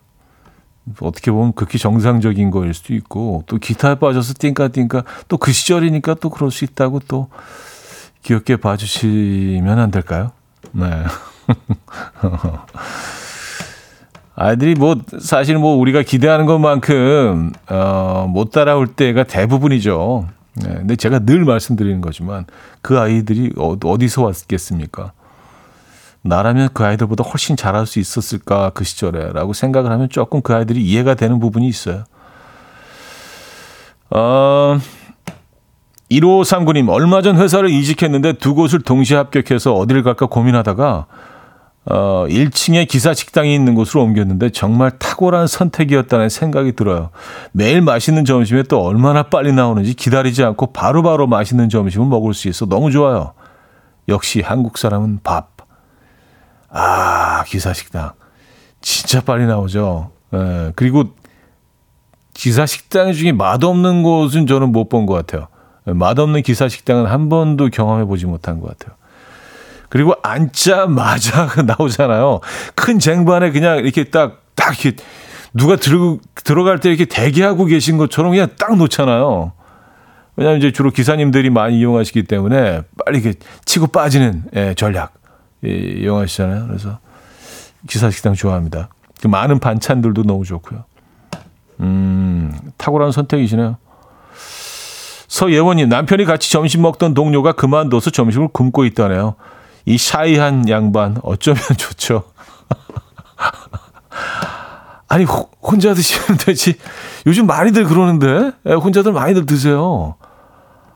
어떻게 0.99 1.31
보면 1.31 1.53
극히 1.53 1.79
정상적인 1.79 2.51
거일 2.51 2.73
수도 2.73 2.93
있고 2.93 3.43
또 3.47 3.57
기타에 3.57 3.95
빠져서 3.95 4.33
띵까띵까 4.37 5.03
또 5.29 5.37
그 5.37 5.53
시절이니까 5.53 6.15
또 6.15 6.29
그럴 6.29 6.51
수 6.51 6.65
있다고 6.65 6.99
또 7.07 7.29
귀엽게 8.23 8.57
봐주시면 8.57 9.79
안 9.79 9.91
될까요? 9.91 10.31
네. 10.73 11.05
아이들이 14.35 14.75
뭐 14.75 14.97
사실 15.21 15.57
뭐 15.57 15.77
우리가 15.77 16.01
기대하는 16.01 16.45
것만큼 16.45 17.53
어, 17.69 18.27
못 18.29 18.51
따라올 18.51 18.87
때가 18.87 19.23
대부분이죠. 19.23 20.35
네, 20.63 20.73
근데 20.73 20.95
제가 20.95 21.19
늘 21.19 21.45
말씀드리는 21.45 22.01
거지만 22.01 22.45
그 22.81 22.99
아이들이 22.99 23.53
어, 23.57 23.77
어디서 23.83 24.23
왔겠습니까? 24.23 25.13
나라면 26.23 26.69
그 26.73 26.83
아이들보다 26.83 27.23
훨씬 27.23 27.55
잘할 27.55 27.85
수 27.85 27.99
있었을까 27.99 28.71
그 28.71 28.83
시절에라고 28.83 29.53
생각을 29.53 29.91
하면 29.91 30.09
조금 30.09 30.41
그 30.41 30.53
아이들이 30.53 30.83
이해가 30.83 31.13
되는 31.13 31.39
부분이 31.39 31.67
있어요. 31.67 32.03
어, 34.09 34.79
1539님 36.09 36.89
얼마 36.89 37.21
전 37.21 37.37
회사를 37.37 37.69
이직했는데 37.69 38.33
두 38.33 38.55
곳을 38.55 38.81
동시에 38.81 39.17
합격해서 39.17 39.73
어디를 39.73 40.03
갈까 40.03 40.25
고민하다가 40.25 41.05
어, 41.89 42.25
1층에 42.27 42.87
기사 42.87 43.13
식당이 43.13 43.53
있는 43.55 43.73
곳으로 43.73 44.03
옮겼는데 44.03 44.49
정말 44.49 44.91
탁월한 44.99 45.47
선택이었다는 45.47 46.27
생각이 46.29 46.73
들어요. 46.73 47.11
매일 47.53 47.81
맛있는 47.81 48.25
점심에 48.25 48.63
또 48.63 48.81
얼마나 48.83 49.23
빨리 49.23 49.53
나오는지 49.53 49.93
기다리지 49.93 50.43
않고 50.43 50.73
바로바로 50.73 51.01
바로 51.03 51.27
맛있는 51.27 51.69
점심을 51.69 52.07
먹을 52.07 52.33
수 52.33 52.49
있어 52.49 52.65
너무 52.65 52.91
좋아요. 52.91 53.33
역시 54.09 54.41
한국 54.41 54.77
사람은 54.77 55.19
밥. 55.23 55.49
아, 56.69 57.43
기사 57.47 57.71
식당. 57.73 58.11
진짜 58.81 59.21
빨리 59.21 59.45
나오죠. 59.45 60.11
예, 60.33 60.73
그리고 60.75 61.05
기사 62.33 62.65
식당 62.65 63.13
중에 63.13 63.31
맛없는 63.31 64.03
곳은 64.03 64.45
저는 64.45 64.71
못 64.71 64.89
본 64.89 65.05
것 65.05 65.13
같아요. 65.13 65.47
예, 65.87 65.93
맛없는 65.93 66.41
기사 66.43 66.67
식당은 66.67 67.05
한 67.05 67.29
번도 67.29 67.69
경험해 67.69 68.05
보지 68.05 68.25
못한 68.25 68.59
것 68.59 68.77
같아요. 68.77 68.95
그리고 69.89 70.13
앉자마자 70.21 71.49
나오잖아요. 71.65 72.41
큰 72.75 72.99
쟁반에 72.99 73.51
그냥 73.51 73.79
이렇게 73.79 74.05
딱, 74.05 74.41
딱 74.55 74.83
이렇게 74.83 75.01
누가 75.53 75.75
들, 75.75 75.97
들어갈 76.43 76.79
때 76.79 76.89
이렇게 76.89 77.05
대기하고 77.05 77.65
계신 77.65 77.97
것처럼 77.97 78.31
그냥 78.31 78.49
딱 78.57 78.75
놓잖아요. 78.77 79.53
왜냐하면 80.35 80.59
이제 80.59 80.71
주로 80.71 80.91
기사님들이 80.91 81.49
많이 81.49 81.79
이용하시기 81.79 82.23
때문에 82.23 82.81
빨리 83.03 83.19
이렇게 83.19 83.39
치고 83.65 83.87
빠지는 83.87 84.43
예, 84.55 84.73
전략 84.75 85.13
예, 85.65 85.69
이용하시잖아요. 85.69 86.67
그래서 86.67 86.99
기사 87.87 88.11
식당 88.11 88.33
좋아합니다. 88.33 88.89
그 89.21 89.27
많은 89.27 89.59
반찬들도 89.59 90.23
너무 90.23 90.45
좋고요. 90.45 90.85
음, 91.79 92.53
탁월한 92.77 93.11
선택이시네요. 93.11 93.77
서예원님, 95.27 95.89
남편이 95.89 96.25
같이 96.25 96.51
점심 96.51 96.83
먹던 96.83 97.13
동료가 97.13 97.53
그만둬서 97.53 98.11
점심을 98.11 98.49
굶고 98.49 98.85
있다네요. 98.85 99.35
이 99.87 99.97
shy한 99.97 100.67
양반 100.67 101.17
어쩌면 101.23 101.61
좋죠. 101.77 102.25
아니 105.07 105.23
혼자 105.23 105.93
드시면 105.93 106.39
되지. 106.39 106.77
요즘 107.25 107.47
많이들 107.47 107.85
그러는데 107.85 108.51
예, 108.65 108.73
혼자들 108.73 109.13
많이들 109.13 109.45
드세요. 109.45 110.15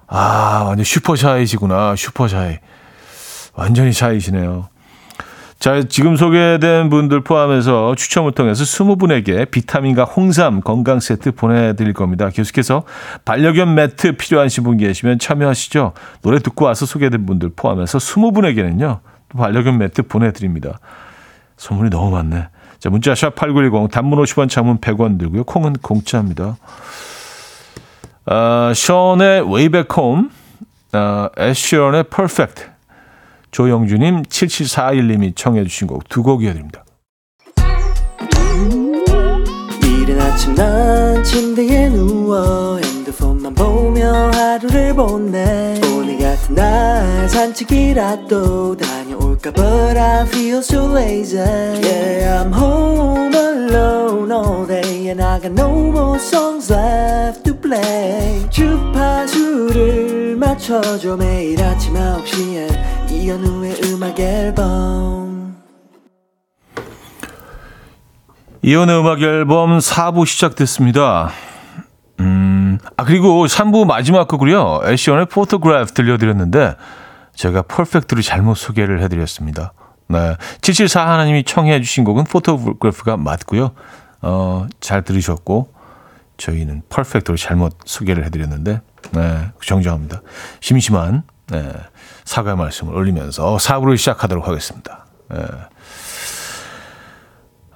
아 0.07 0.65
완전 0.67 0.83
super 0.83 1.15
shy시구나 1.15 1.95
super 1.95 2.27
shy. 2.27 2.59
완전히 3.53 3.93
shy시네요. 3.93 4.67
자, 5.61 5.83
지금 5.83 6.15
소개된 6.15 6.89
분들 6.89 7.21
포함해서 7.21 7.93
추첨을 7.93 8.31
통해서 8.31 8.63
20분에게 8.63 9.51
비타민과 9.51 10.05
홍삼 10.05 10.59
건강 10.61 10.99
세트 10.99 11.33
보내드릴 11.33 11.93
겁니다. 11.93 12.29
계속해서 12.29 12.81
반려견 13.25 13.75
매트 13.75 14.13
필요하신 14.13 14.63
분 14.63 14.77
계시면 14.77 15.19
참여하시죠. 15.19 15.93
노래 16.23 16.39
듣고 16.39 16.65
와서 16.65 16.87
소개된 16.87 17.27
분들 17.27 17.51
포함해서 17.55 17.99
20분에게는요. 17.99 19.01
반려견 19.37 19.77
매트 19.77 20.07
보내드립니다. 20.07 20.79
선물이 21.57 21.91
너무 21.91 22.09
많네. 22.09 22.47
자, 22.79 22.89
문자 22.89 23.13
샵 23.13 23.35
8910 23.35 23.91
단문 23.91 24.17
50원 24.17 24.49
장문 24.49 24.79
100원 24.79 25.19
들고요. 25.19 25.43
콩은 25.43 25.73
공짜입니다. 25.73 26.57
아, 28.25 28.73
션의 28.75 29.43
Back 29.69 29.95
Home, 29.95 30.29
아, 30.93 31.29
애쉬런의 31.37 32.05
Perfect 32.05 32.70
조영주님, 33.51 34.23
7741님이 34.23 35.35
청해 35.35 35.63
주신 35.65 35.87
곡 35.87 36.07
두 36.09 36.23
곡 36.23 36.43
이어드립니다. 36.43 36.83
이른 39.83 40.19
아침 40.19 40.55
난 40.55 41.23
침대에 41.23 41.89
누워 41.89 42.77
핸드폰만 42.77 43.53
보며 43.53 44.31
하루를 44.33 44.95
보내 44.95 45.79
오늘 45.93 46.17
같은 46.17 46.55
날 46.55 47.29
산책이라도 47.29 48.77
다녀올 48.77 49.31
볼까 49.41 49.51
But 49.51 49.97
I 49.97 50.25
feel 50.27 50.59
so 50.59 50.85
lazy 50.93 51.37
Yeah 51.39 52.43
I'm 52.43 52.53
home 52.53 53.33
alone 53.33 54.31
all 54.31 54.65
day 54.65 55.09
And 55.09 55.21
I 55.21 55.39
got 55.39 55.51
no 55.51 55.91
more 55.91 56.19
songs 56.19 56.71
left 56.71 57.43
to 57.45 57.53
play 57.55 58.45
주파수를 58.49 60.00
맞춰줘 60.41 61.15
매일 61.17 61.61
아침 61.63 61.93
9시에 61.93 63.11
이현우의 63.11 63.75
음악 63.85 64.19
앨범 64.19 65.55
이현우의 68.63 68.99
음악 68.99 69.21
앨범 69.21 69.77
4부 69.77 70.25
시작됐습니다. 70.25 71.29
음, 72.21 72.79
아, 72.97 73.03
그리고 73.03 73.45
3부 73.45 73.85
마지막 73.85 74.27
곡으로요. 74.27 74.81
에드 74.85 74.99
시런의 74.99 75.27
Photograph 75.27 75.93
들려드렸는데, 75.93 76.75
제가 77.35 77.63
Perfect로 77.63 78.21
잘못 78.21 78.55
소개를 78.55 79.01
해드렸습니다. 79.01 79.73
네. 80.07 80.35
774 80.61 81.07
하나님이 81.07 81.43
청해 81.43 81.81
주신 81.81 82.03
곡은 82.03 82.25
Photograph가 82.25 83.17
맞고요. 83.17 83.71
어, 84.21 84.67
잘 84.79 85.03
들으셨고, 85.03 85.73
저희는 86.37 86.83
Perfect로 86.89 87.37
잘못 87.37 87.75
소개를 87.85 88.25
해드렸는데, 88.25 88.81
네. 89.11 89.51
정정합니다. 89.63 90.21
심심한, 90.59 91.23
네. 91.47 91.71
사과의 92.25 92.57
말씀을 92.57 92.93
올리면서 92.95 93.57
4부를 93.57 93.97
시작하도록 93.97 94.47
하겠습니다. 94.47 95.05
네. 95.29 95.37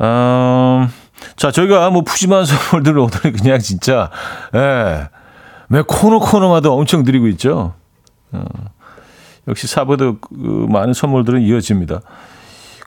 음, 0.01 0.89
자, 1.35 1.51
저희가 1.51 1.89
뭐 1.89 2.03
푸짐한 2.03 2.45
선물들을 2.45 2.99
오늘 2.99 3.19
그냥 3.33 3.59
진짜, 3.59 4.09
예, 4.53 5.09
매 5.67 5.81
코너 5.81 6.19
코너마다 6.19 6.69
엄청 6.69 7.03
드리고 7.03 7.27
있죠. 7.29 7.73
어, 8.31 8.43
역시 9.47 9.67
사부도 9.67 10.19
그 10.19 10.67
많은 10.69 10.93
선물들은 10.93 11.41
이어집니다. 11.41 12.01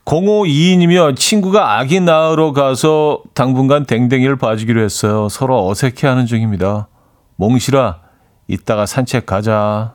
0522님이요. 0.05 1.15
친구가 1.17 1.79
아기 1.79 2.01
낳으러 2.01 2.53
가서 2.53 3.23
당분간 3.35 3.85
댕댕이를 3.85 4.37
봐주기로 4.37 4.81
했어요. 4.81 5.29
서로 5.29 5.69
어색해하는 5.69 6.25
중입니다. 6.25 6.89
몽실아, 7.37 8.01
이따가 8.49 8.87
산책 8.87 9.27
가자. 9.27 9.95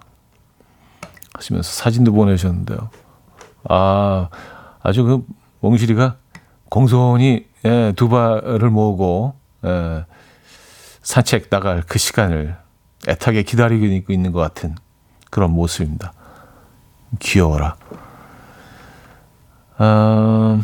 하시면서 1.33 1.69
사진도 1.69 2.13
보내셨는데요. 2.13 2.89
아, 3.67 4.29
아주 4.81 5.03
그 5.03 5.25
몽실이가 5.61 6.17
공손히 6.69 7.47
예, 7.65 7.93
두 7.95 8.07
발을 8.07 8.69
모으고 8.69 9.35
예, 9.65 10.05
산책 11.01 11.49
나갈 11.49 11.81
그 11.87 11.97
시간을 11.97 12.55
애타게 13.07 13.43
기다리고 13.43 14.13
있는 14.13 14.31
것 14.31 14.39
같은 14.39 14.75
그런 15.29 15.51
모습입니다. 15.51 16.13
귀여워라. 17.19 17.75
어, 19.79 20.61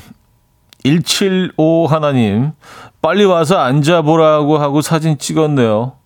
175 0.83 1.87
하나님, 1.87 2.51
빨리 3.01 3.25
와서 3.25 3.57
앉아보라고 3.57 4.57
하고 4.57 4.81
사진 4.81 5.17
찍었네요. 5.17 5.99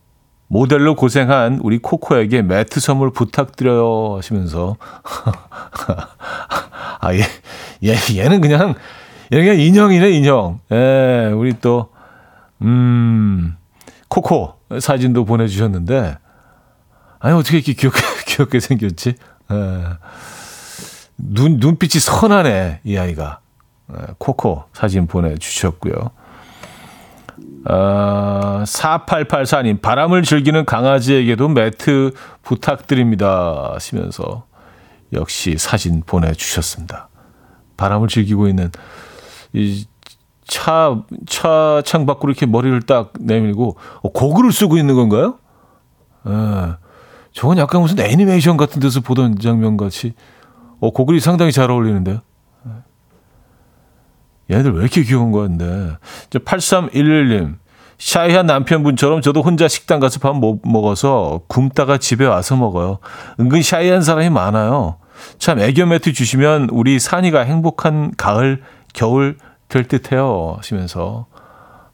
모델로 0.53 0.95
고생한 0.95 1.59
우리 1.63 1.79
코코에게 1.79 2.43
매트 2.43 2.79
선물 2.79 3.11
부탁드려요 3.11 4.17
하시면서 4.17 4.77
아, 7.01 7.13
얘, 7.15 7.23
얘, 7.83 7.95
얘는 8.15 8.39
그냥 8.39 8.75
얘는 9.33 9.59
인형이네, 9.59 10.11
인형. 10.11 10.59
예, 10.71 11.31
우리 11.35 11.59
또, 11.59 11.89
음, 12.61 13.57
코코 14.09 14.53
사진도 14.79 15.25
보내주셨는데, 15.25 16.19
아니, 17.19 17.35
어떻게 17.35 17.57
이렇게 17.57 17.73
귀엽게, 17.73 17.99
귀엽게 18.27 18.59
생겼지? 18.59 19.15
예. 19.51 19.83
눈, 21.17 21.57
눈빛이 21.57 21.99
선하네, 21.99 22.81
이 22.83 22.95
아이가. 22.95 23.39
예, 23.91 24.13
코코 24.19 24.65
사진 24.71 25.07
보내주셨고요. 25.07 26.11
아, 27.65 28.63
4884님, 28.65 29.81
바람을 29.81 30.23
즐기는 30.23 30.65
강아지에게도 30.65 31.47
매트 31.49 32.11
부탁드립니다. 32.41 33.71
하시면서 33.73 34.45
역시 35.13 35.55
사진 35.57 36.01
보내주셨습니다. 36.05 37.09
바람을 37.77 38.07
즐기고 38.07 38.47
있는 38.47 38.69
이 39.53 39.85
차, 40.45 41.01
차 41.27 41.81
창 41.85 42.05
밖으로 42.05 42.31
이렇게 42.31 42.45
머리를 42.45 42.81
딱 42.83 43.13
내밀고, 43.19 43.77
어, 44.01 44.09
고글을 44.11 44.51
쓰고 44.51 44.77
있는 44.77 44.95
건가요? 44.95 45.37
예. 46.27 46.75
저건 47.31 47.57
약간 47.57 47.81
무슨 47.81 47.99
애니메이션 47.99 48.57
같은 48.57 48.79
데서 48.79 48.99
보던 49.01 49.39
장면 49.39 49.77
같이, 49.77 50.13
어, 50.79 50.91
고글이 50.91 51.19
상당히 51.19 51.51
잘 51.51 51.71
어울리는데요. 51.71 52.19
예. 54.49 54.55
얘들 54.55 54.73
왜 54.73 54.81
이렇게 54.81 55.03
귀여운 55.03 55.31
거야, 55.31 55.47
근데. 55.47 55.95
8311님. 56.31 57.55
샤이한 57.97 58.45
남편분처럼 58.47 59.21
저도 59.21 59.41
혼자 59.41 59.67
식당 59.67 59.99
가서 59.99 60.19
밥 60.19 60.35
못 60.35 60.59
먹어서 60.65 61.41
굶다가 61.47 61.97
집에 61.97 62.25
와서 62.25 62.55
먹어요. 62.55 62.99
은근 63.39 63.61
샤이한 63.61 64.01
사람이 64.01 64.29
많아요. 64.29 64.97
참 65.37 65.59
애교 65.59 65.85
매트 65.85 66.11
주시면 66.11 66.69
우리 66.71 66.99
산이가 66.99 67.41
행복한 67.41 68.11
가을, 68.17 68.61
겨울 68.93 69.37
될 69.69 69.85
듯해요. 69.87 70.55
하시면서 70.57 71.27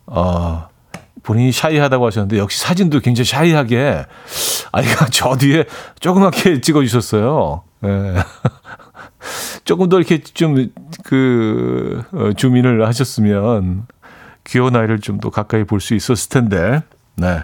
어, 0.08 0.68
본인이 1.22 1.52
샤이하다고 1.52 2.08
하셨는데 2.08 2.40
역시 2.40 2.60
사진도 2.60 3.00
굉장히 3.02 3.26
샤이하게 3.26 4.06
아이가 4.72 5.06
저 5.12 5.36
뒤에 5.36 5.66
조그맣게 6.00 6.62
찍어주셨어요. 6.62 7.62
예. 7.86 8.16
조금 9.66 9.90
더 9.90 9.98
이렇게 9.98 10.20
좀그 10.20 12.04
어, 12.12 12.34
주민을 12.34 12.86
하셨으면 12.88 13.86
귀여운 14.46 14.76
아이를 14.76 15.00
좀 15.00 15.20
더 15.20 15.30
가까이 15.30 15.64
볼 15.64 15.80
수 15.82 15.96
있었을 15.96 16.30
텐데. 16.30 16.82
네. 17.16 17.44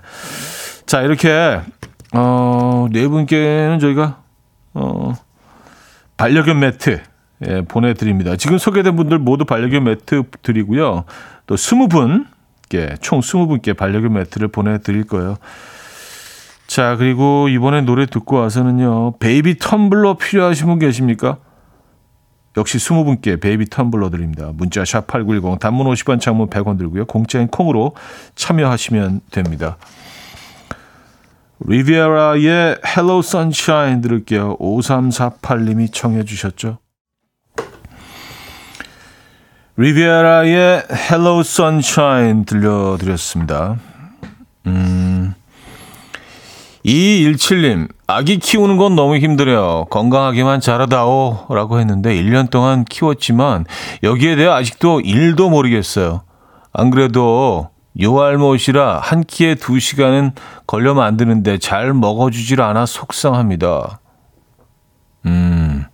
자 0.86 1.02
이렇게 1.02 1.60
어, 2.14 2.88
네 2.92 3.08
분께는 3.08 3.80
저희가 3.80 4.22
어, 4.74 5.14
반려견 6.18 6.60
매트 6.60 7.02
예, 7.48 7.62
보내드립니다. 7.62 8.38
지금 8.38 8.58
소개된 8.58 8.96
분들 8.96 9.20
모두 9.20 9.44
반려견 9.46 9.84
매트 9.84 10.24
드리고요. 10.42 11.04
또 11.48 11.56
20분께, 11.56 13.02
총 13.02 13.20
20분께 13.20 13.76
반려견 13.76 14.14
매트를 14.14 14.48
보내드릴 14.48 15.06
거예요. 15.06 15.36
자, 16.68 16.96
그리고 16.96 17.50
이번에 17.50 17.82
노래 17.82 18.06
듣고 18.06 18.38
와서는요. 18.38 19.18
베이비 19.20 19.56
텀블러 19.60 20.18
필요하신 20.18 20.68
분 20.68 20.80
계십니까? 20.80 21.38
역시 22.58 22.78
20분께 22.78 23.42
베이비 23.42 23.66
텀블러 23.66 24.10
드립니다. 24.12 24.52
문자 24.54 24.84
샵8910 24.84 25.60
단문 25.60 25.88
50원 25.88 26.20
장문 26.22 26.50
100원 26.50 26.78
들고요. 26.78 27.06
공짜인 27.06 27.48
콩으로 27.48 27.96
참여하시면 28.36 29.22
됩니다. 29.32 29.78
리비에라의 31.60 32.78
Hello 32.86 33.22
들을게요. 34.02 34.58
5348님이 34.58 35.92
청해 35.92 36.24
주셨죠. 36.24 36.80
리비에라의 39.78 40.84
Hello 41.12 41.42
들려드렸습니다. 42.46 43.78
음, 44.68 45.15
2217님, 46.86 47.90
아기 48.06 48.38
키우는 48.38 48.78
건 48.78 48.96
너무 48.96 49.18
힘들어요. 49.18 49.86
건강하게만 49.90 50.62
자라다오. 50.62 51.48
라고 51.50 51.80
했는데, 51.80 52.16
1년 52.16 52.50
동안 52.52 52.86
키웠지만, 52.86 53.66
여기에 54.04 54.36
대해 54.36 54.48
아직도 54.48 55.00
1도 55.00 55.50
모르겠어요. 55.50 56.22
안 56.72 56.92
그래도, 56.92 57.70
요알못이라 58.00 59.00
한 59.00 59.24
끼에 59.24 59.56
2시간은 59.56 60.34
걸려 60.68 60.94
만드는데 60.94 61.60
잘 61.60 61.94
먹어주질 61.94 62.62
않아 62.62 62.86
속상합니다. 62.86 64.00
음, 65.26 65.86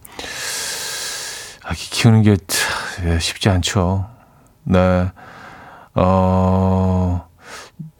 아기 1.64 1.90
키우는 1.92 2.24
게 2.24 2.38
쉽지 3.20 3.50
않죠. 3.50 4.08
네. 4.64 5.12
어, 5.94 7.28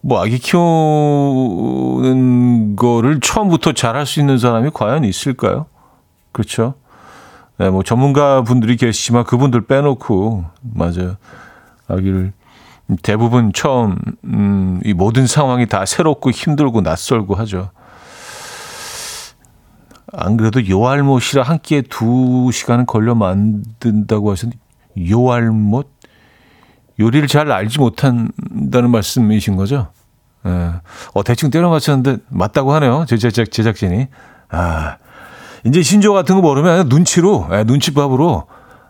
뭐, 0.04 0.20
아기 0.20 0.38
키우는 0.38 0.66
거를 2.74 3.20
처음부터 3.20 3.72
잘할 3.72 4.04
수 4.04 4.18
있는 4.18 4.36
사람이 4.36 4.70
과연 4.74 5.04
있을까요? 5.04 5.66
그렇죠. 6.32 6.74
네, 7.56 7.70
뭐, 7.70 7.84
전문가 7.84 8.42
분들이 8.42 8.76
계시지만 8.76 9.22
그분들 9.22 9.66
빼놓고, 9.66 10.44
맞아요. 10.74 11.16
아기를 11.86 12.32
대부분 13.02 13.52
처음, 13.54 13.96
음, 14.24 14.80
이 14.84 14.92
모든 14.92 15.28
상황이 15.28 15.66
다 15.66 15.86
새롭고 15.86 16.32
힘들고 16.32 16.80
낯설고 16.80 17.36
하죠. 17.36 17.70
안 20.12 20.36
그래도 20.36 20.68
요알못이라 20.68 21.44
한 21.44 21.60
끼에 21.60 21.82
두 21.82 22.50
시간은 22.52 22.86
걸려 22.86 23.14
만든다고 23.14 24.32
하셨는데, 24.32 24.58
요알못? 25.08 26.01
요리를 27.00 27.26
잘 27.28 27.50
알지 27.50 27.78
못한다는 27.78 28.90
말씀이신 28.90 29.56
거죠? 29.56 29.88
예. 30.46 30.72
어, 31.14 31.22
대충 31.24 31.50
때려 31.50 31.68
맞췄는데 31.70 32.22
맞다고 32.28 32.72
하네요. 32.74 33.04
제 33.08 33.16
제작, 33.16 33.50
제작진이. 33.50 34.08
아, 34.50 34.96
이제 35.64 35.82
신조 35.82 36.12
같은 36.12 36.34
거 36.36 36.42
모르면 36.42 36.88
눈치로, 36.88 37.48
예, 37.52 37.64
눈치밥으로 37.64 38.46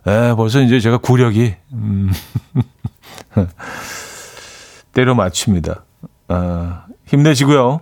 에, 0.07 0.33
벌써 0.35 0.61
이제 0.61 0.79
제가 0.79 0.97
구력이, 0.97 1.55
음, 1.73 2.11
때려 4.93 5.15
맞춥니다. 5.15 5.83
아, 6.27 6.85
힘내시고요. 7.05 7.81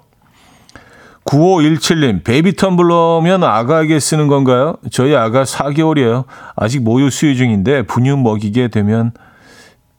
9517님, 1.25 2.23
베이비 2.23 2.53
텀블러면 2.53 3.43
아가에게 3.43 3.99
쓰는 3.99 4.27
건가요? 4.27 4.75
저희 4.91 5.15
아가 5.15 5.43
4개월이에요. 5.43 6.25
아직 6.55 6.81
모유 6.81 7.09
수유 7.09 7.35
중인데 7.35 7.83
분유 7.83 8.17
먹이게 8.17 8.67
되면 8.69 9.11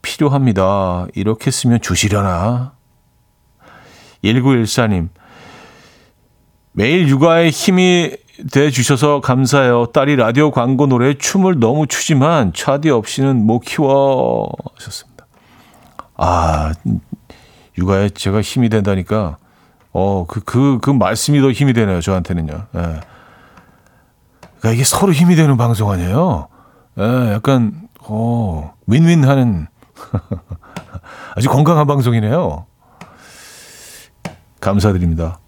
필요합니다. 0.03 1.07
이렇게 1.15 1.51
쓰면 1.51 1.81
주시려나? 1.81 2.73
1914님, 4.25 5.09
매일 6.73 7.09
육아에 7.09 7.51
힘이 7.51 8.17
돼 8.51 8.71
주셔서 8.71 9.21
감사해요. 9.21 9.87
딸이 9.87 10.17
라디오 10.17 10.51
광고 10.51 10.87
노래에 10.87 11.15
춤을 11.15 11.59
너무 11.59 11.87
추지만 11.87 12.53
차디 12.53 12.91
없이는 12.91 13.45
못 13.47 13.61
키워 13.61 14.51
하셨습니다. 14.77 15.27
아, 16.17 16.73
육아에 17.79 18.11
제가 18.11 18.41
힘이 18.41 18.69
된다니까 18.69 19.37
어, 19.93 20.25
그, 20.27 20.41
그, 20.41 20.79
그 20.81 20.91
말씀이 20.91 21.41
더 21.41 21.51
힘이 21.51 21.75
되네요, 21.75 22.01
저한테는요. 22.01 22.53
예. 22.53 22.81
그러니까 24.59 24.73
이게 24.73 24.85
서로 24.85 25.13
힘이 25.13 25.37
되는 25.37 25.57
방송 25.57 25.91
아니에요? 25.91 26.49
예, 26.99 27.33
약간, 27.35 27.89
어, 28.01 28.73
윈윈 28.87 29.25
하는 29.25 29.67
아주 31.37 31.49
건강한 31.49 31.87
방송이네요. 31.87 32.67
감사드립니다. 34.61 35.39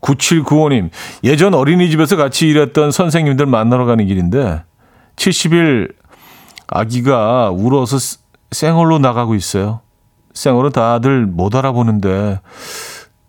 9795님, 0.00 0.90
예전 1.24 1.54
어린이집에서 1.54 2.16
같이 2.16 2.48
일했던 2.48 2.90
선생님들 2.90 3.46
만나러 3.46 3.86
가는 3.86 4.06
길인데, 4.06 4.62
70일 5.16 5.94
아기가 6.68 7.50
울어서 7.50 7.96
생얼로 8.50 8.98
나가고 8.98 9.34
있어요. 9.34 9.80
생얼은 10.34 10.72
다들 10.72 11.26
못 11.26 11.54
알아보는데, 11.54 12.40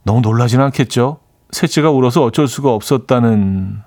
너무 0.04 0.22
놀라진 0.22 0.62
않겠죠? 0.62 1.20
셋째가 1.52 1.90
울어서 1.90 2.24
어쩔 2.24 2.48
수가 2.48 2.74
없었다는. 2.74 3.82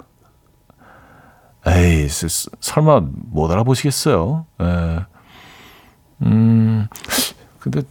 에이, 1.66 2.08
설마 2.08 3.02
못 3.02 3.50
알아보시겠어요? 3.50 4.46
에. 4.60 5.10
예. 6.22 6.26
음, 6.26 6.88
근데 7.58 7.82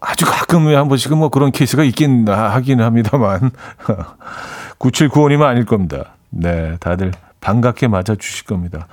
아주 0.00 0.24
가끔에 0.24 0.74
한 0.74 0.88
번씩은 0.88 1.18
뭐 1.18 1.28
그런 1.28 1.50
케이스가 1.50 1.84
있긴 1.84 2.28
하긴 2.28 2.80
합니다만. 2.80 3.50
9795님은 4.78 5.42
아닐 5.42 5.64
겁니다. 5.64 6.14
네, 6.30 6.76
다들 6.80 7.12
반갑게 7.40 7.88
맞아 7.88 8.14
주실 8.14 8.46
겁니다. 8.46 8.86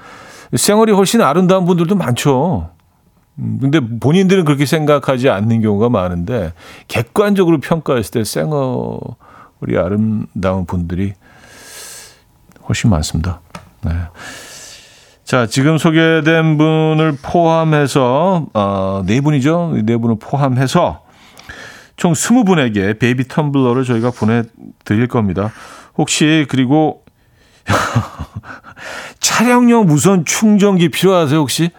생활이 0.56 0.92
훨씬 0.92 1.22
아름다운 1.22 1.66
분들도 1.66 1.96
많죠. 1.96 2.70
음, 3.38 3.58
근데 3.62 3.80
본인들은 3.80 4.46
그렇게 4.46 4.66
생각하지 4.66 5.30
않는 5.30 5.62
경우가 5.62 5.90
많은데 5.90 6.54
객관적으로 6.88 7.60
평가했을 7.60 8.12
때 8.12 8.24
생얼이 8.24 9.78
아름다운 9.78 10.66
분들이 10.66 11.14
훨씬 12.68 12.90
많습니다. 12.90 13.42
네. 13.82 13.92
자, 15.26 15.48
지금 15.48 15.80
소개된 15.80 16.60
분을 16.60 17.18
포함해서 17.20 18.46
어, 18.54 19.04
네 19.08 19.22
분이죠. 19.22 19.76
네 19.84 19.98
분을 19.98 20.18
포함해서 20.20 21.02
총 21.98 22.14
20분에게 22.14 23.00
베이비 23.00 23.24
텀블러를 23.24 23.86
저희가 23.86 24.12
보내드릴 24.12 25.08
겁니다. 25.08 25.52
혹시 25.98 26.46
그리고 26.48 27.04
차량용 29.20 29.88
무선 29.88 30.26
충전기 30.26 30.90
필요하세요 30.90 31.40
혹시? 31.40 31.72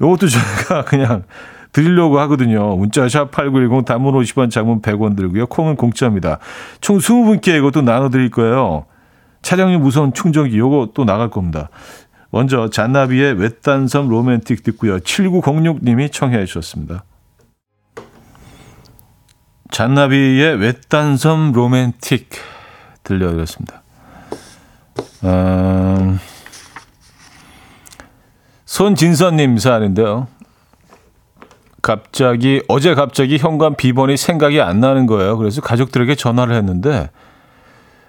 이것도 0.00 0.28
저희가 0.30 0.84
그냥 0.84 1.24
드리려고 1.72 2.20
하거든요. 2.20 2.76
문자 2.76 3.06
샵8910 3.06 3.84
단문 3.86 4.14
50원 4.14 4.52
장문 4.52 4.82
100원 4.82 5.16
들고요. 5.16 5.46
콩은 5.46 5.74
공짜입니다. 5.74 6.38
총 6.80 6.98
20분께 6.98 7.58
이것도 7.58 7.82
나눠드릴 7.82 8.30
거예요. 8.30 8.84
차량용 9.42 9.82
무선 9.82 10.14
충전기 10.14 10.58
요거 10.58 10.90
또 10.94 11.04
나갈 11.04 11.30
겁니다. 11.30 11.68
먼저 12.30 12.70
잔나비의 12.70 13.34
외딴섬 13.34 14.08
로맨틱 14.08 14.62
듣고요. 14.62 14.98
7906님이 15.00 16.10
청해 16.10 16.46
주셨습니다. 16.46 17.04
잔나비의 19.70 20.56
외딴섬 20.56 21.52
로맨틱 21.52 22.30
들려드렸습니다. 23.02 23.82
음... 25.24 26.18
손진선님 28.64 29.58
사연인데요. 29.58 30.28
갑자기 31.82 32.62
어제 32.68 32.94
갑자기 32.94 33.36
현관 33.36 33.74
비번이 33.74 34.16
생각이 34.16 34.62
안 34.62 34.80
나는 34.80 35.06
거예요. 35.06 35.36
그래서 35.36 35.60
가족들에게 35.60 36.14
전화를 36.14 36.54
했는데 36.54 37.10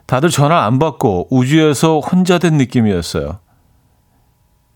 다들 0.06 0.30
전화 0.30 0.66
안 0.66 0.80
받고 0.80 1.28
우주에서 1.32 2.00
혼자 2.00 2.38
된 2.38 2.58
느낌이었어요. 2.58 3.40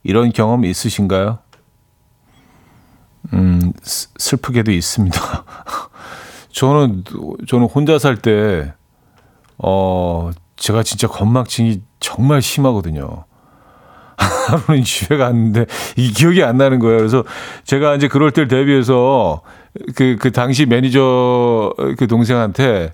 이런 0.04 0.32
경험 0.32 0.64
있으신가요? 0.66 1.40
음, 3.34 3.74
슬프게도 3.84 4.72
있습니다. 4.72 5.20
저는 6.52 7.04
저는 7.48 7.68
혼자 7.68 8.00
살 8.00 8.16
때 8.16 8.74
어, 9.58 10.32
제가 10.56 10.84
진짜 10.84 11.08
건망증이 11.08 11.82
정말 12.00 12.42
심하거든요. 12.42 13.26
하루는 14.18 14.84
집에 14.84 15.18
갔는데 15.18 15.66
이 15.98 16.12
기억이 16.12 16.44
안 16.44 16.58
나는 16.58 16.80
거예요. 16.80 16.98
그래서 16.98 17.24
제가 17.66 17.96
이제 17.96 18.08
그럴 18.08 18.32
때를 18.32 18.48
대비해서 18.48 19.42
그, 19.96 20.16
그 20.20 20.32
당시 20.32 20.66
매니저 20.66 21.74
그 21.98 22.08
동생한테 22.08 22.94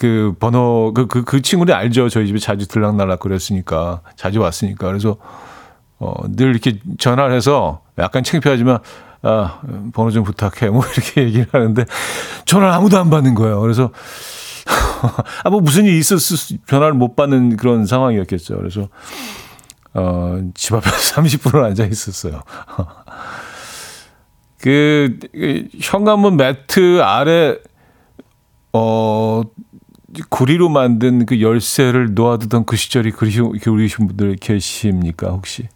그 0.00 0.34
번호 0.38 0.92
그, 0.94 1.06
그, 1.06 1.24
그 1.24 1.42
친구는 1.42 1.74
알죠. 1.74 2.08
저희 2.08 2.26
집에 2.26 2.38
자주 2.38 2.66
들락날락 2.66 3.20
그랬으니까 3.20 4.00
자주 4.16 4.40
왔으니까. 4.40 4.86
그래서 4.86 5.16
어, 5.98 6.14
늘 6.28 6.50
이렇게 6.50 6.78
전화를 6.98 7.34
해서 7.34 7.82
약간 7.98 8.24
창피하지만 8.24 8.78
아, 9.22 9.60
번호 9.92 10.10
좀 10.10 10.24
부탁해. 10.24 10.70
뭐 10.70 10.84
이렇게 10.94 11.22
얘기를 11.22 11.46
하는데 11.52 11.84
전화를 12.44 12.74
아무도 12.74 12.98
안 12.98 13.08
받는 13.08 13.34
거예요. 13.34 13.60
그래서 13.60 13.90
아, 15.44 15.50
뭐 15.50 15.60
무슨 15.60 15.84
일이 15.84 15.98
있었을 15.98 16.58
전화를 16.66 16.94
못 16.94 17.16
받는 17.16 17.56
그런 17.56 17.86
상황이었겠죠. 17.86 18.56
그래서 18.56 18.88
어, 19.94 20.40
집 20.54 20.74
앞에서 20.74 21.20
30분을 21.20 21.62
앉아 21.64 21.84
있었어요. 21.86 22.42
그, 24.60 25.18
그, 25.32 25.68
현관문 25.80 26.36
매트 26.36 27.02
아래, 27.02 27.56
어, 28.72 29.42
구리로 30.28 30.68
만든 30.68 31.26
그 31.26 31.40
열쇠를 31.40 32.14
놓아두던 32.14 32.64
그 32.64 32.76
시절이 32.76 33.12
그리신 33.12 34.06
분들 34.06 34.36
계십니까, 34.36 35.28
혹시? 35.30 35.68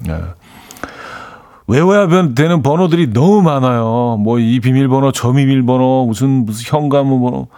네. 0.00 0.20
외워야 1.68 2.06
되는 2.34 2.62
번호들이 2.62 3.12
너무 3.12 3.42
많아요. 3.42 4.16
뭐, 4.20 4.38
이 4.38 4.60
비밀번호, 4.60 5.12
저 5.12 5.32
비밀번호, 5.32 6.06
무슨, 6.06 6.44
무슨 6.44 6.64
현관문 6.66 7.20
번호. 7.20 7.48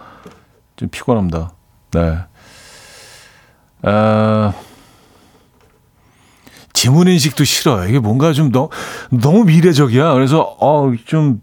좀 0.75 0.89
피곤합니다. 0.89 1.51
네. 1.91 2.17
아, 3.83 4.53
지문 6.73 7.07
인식도 7.07 7.43
싫어요. 7.43 7.87
이게 7.87 7.99
뭔가 7.99 8.33
좀 8.33 8.51
너, 8.51 8.69
너무 9.11 9.43
미래적이야. 9.45 10.13
그래서 10.13 10.55
어 10.59 10.91
좀 11.05 11.41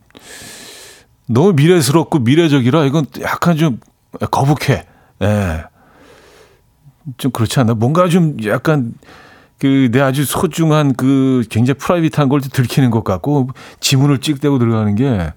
너무 1.26 1.52
미래스럽고 1.52 2.20
미래적이라 2.20 2.84
이건 2.84 3.06
약간 3.20 3.56
좀 3.56 3.80
거북해. 4.30 4.86
예. 5.22 5.64
좀 7.18 7.30
그렇지 7.30 7.60
않나? 7.60 7.74
뭔가 7.74 8.08
좀 8.08 8.36
약간 8.44 8.94
그 9.58 9.88
내 9.90 10.00
아주 10.00 10.24
소중한 10.24 10.94
그 10.94 11.42
굉장히 11.48 11.78
프라이빗한 11.78 12.28
걸 12.28 12.40
들키는 12.40 12.90
것 12.90 13.04
같고 13.04 13.48
지문을 13.80 14.18
찍대고 14.18 14.58
들어가는 14.58 14.94
게 14.94 15.32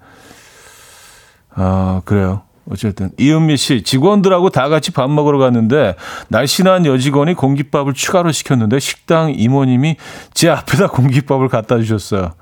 아, 1.51 2.01
그래요. 2.05 2.43
어쨌든 2.69 3.09
이은미 3.17 3.57
씨 3.57 3.81
직원들하고 3.81 4.49
다 4.51 4.69
같이 4.69 4.91
밥 4.91 5.09
먹으러 5.09 5.39
갔는데 5.39 5.95
날씬한 6.27 6.85
여직원이 6.85 7.33
공깃밥을 7.33 7.93
추가로 7.93 8.31
시켰는데 8.31 8.79
식당 8.79 9.33
이모님이 9.33 9.95
제 10.33 10.49
앞에다 10.49 10.89
공깃밥을 10.89 11.47
갖다 11.47 11.77
주셨어요. 11.79 12.33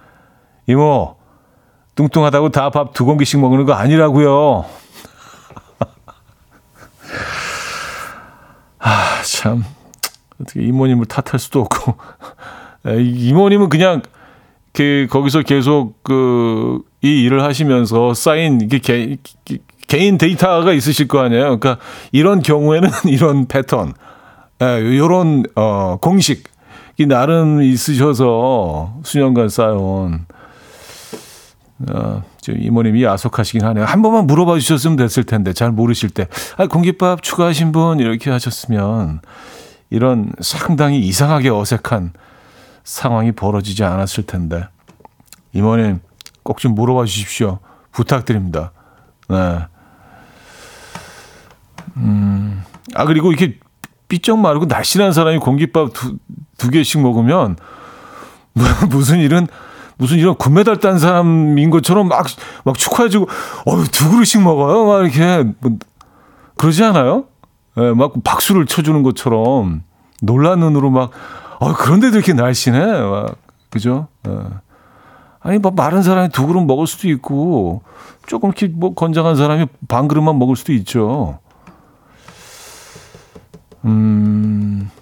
이모 0.68 1.16
뚱뚱하다고 1.98 2.50
다 2.50 2.70
밥 2.70 2.93
두 2.93 3.04
공기씩 3.06 3.39
먹는 3.41 3.66
거 3.66 3.74
아니라고요. 3.74 4.66
아 8.80 9.22
참 9.24 9.64
어떻게 10.41 10.62
이모님을 10.64 11.06
탓할 11.08 11.39
수도 11.39 11.62
없고 11.62 11.95
이모님은 13.04 13.70
그냥 13.70 14.02
그 14.74 15.08
거기서 15.10 15.41
계속 15.41 16.04
그 16.04 16.82
이 17.04 17.22
일을 17.22 17.43
하시면서 17.43 18.16
쌓인 18.16 18.60
이게 18.60 18.80
개, 18.80 19.18
개인 19.88 20.18
데이터가 20.18 20.74
있으실 20.74 21.08
거 21.08 21.20
아니에요. 21.20 21.60
그러니까 21.60 21.78
이런 22.12 22.41
경우에는 22.41 22.89
이런 23.06 23.45
패턴, 23.45 23.93
예, 24.64 24.80
이런 24.80 25.43
어, 25.56 25.98
공식 26.02 26.45
이 26.98 27.06
나름 27.06 27.62
있으셔서 27.62 28.95
수년간 29.04 29.50
쌓여온 29.50 30.26
어, 31.91 32.23
저 32.41 32.53
이모님이 32.53 33.03
야속하시긴 33.03 33.63
하네요. 33.63 33.86
한 33.86 34.01
번만 34.01 34.25
물어봐 34.25 34.57
주셨으면 34.59 34.97
됐을 34.97 35.23
텐데 35.23 35.53
잘 35.53 35.71
모르실 35.71 36.09
때, 36.09 36.28
아 36.57 36.67
공깃밥 36.67 37.21
추가하신 37.21 37.71
분 37.71 37.99
이렇게 37.99 38.32
하셨으면 38.32 39.21
이런 39.89 40.32
상당히 40.41 40.99
이상하게 40.99 41.49
어색한 41.49 42.13
상황이 42.84 43.32
벌어지지 43.32 43.84
않았을 43.84 44.25
텐데 44.25 44.67
이모님 45.53 45.99
꼭 46.43 46.59
좀 46.59 46.73
물어봐 46.75 47.05
주십시오. 47.05 47.59
부탁드립니다. 47.91 48.71
네. 49.30 49.59
음, 51.97 52.63
아 52.95 53.05
그리고 53.05 53.32
이렇게 53.32 53.57
삐쩍 54.07 54.39
마르고 54.39 54.65
날씬한 54.65 55.13
사람이 55.13 55.39
공깃밥 55.39 55.93
두, 55.93 56.17
두 56.57 56.69
개씩 56.69 57.01
먹으면 57.01 57.57
뭐, 58.53 58.65
무슨 58.89 59.19
일은 59.19 59.47
무슨 59.98 60.18
이런 60.18 60.36
금메달 60.38 60.80
딴 60.80 61.00
사람인 61.00 61.70
것처럼 61.70 62.08
막, 62.08 62.26
막 62.64 62.78
축하해주고, 62.78 63.28
어유 63.68 63.88
두 63.91 64.12
그릇씩 64.12 64.41
먹어요? 64.41 64.86
막 64.86 65.02
이렇게, 65.02 65.52
뭐, 65.60 65.78
그러지 66.56 66.84
않아요? 66.84 67.26
예, 67.78 67.91
막 67.91 68.14
박수를 68.24 68.66
쳐주는 68.66 69.04
것처럼 69.04 69.84
놀란 70.22 70.60
눈으로 70.60 70.89
막, 70.89 71.12
어, 71.60 71.74
그런데도 71.74 72.18
이렇게 72.18 72.34
날씬해? 72.34 72.80
막, 72.80 73.36
그죠? 73.70 74.08
예. 74.28 74.32
아니, 75.39 75.58
뭐, 75.60 75.72
마른 75.72 76.04
사람이 76.04 76.30
두 76.30 76.45
그릇 76.48 76.62
먹을 76.62 76.88
수도 76.88 77.08
있고, 77.10 77.82
조금 78.28 78.50
이렇게 78.50 78.68
뭐 78.68 78.93
건장한 78.93 79.36
사람이 79.36 79.68
반 79.88 80.08
그릇만 80.08 80.38
먹을 80.38 80.56
수도 80.56 80.74
있죠. 80.74 81.39
음, 83.86 84.91
그, 84.95 84.97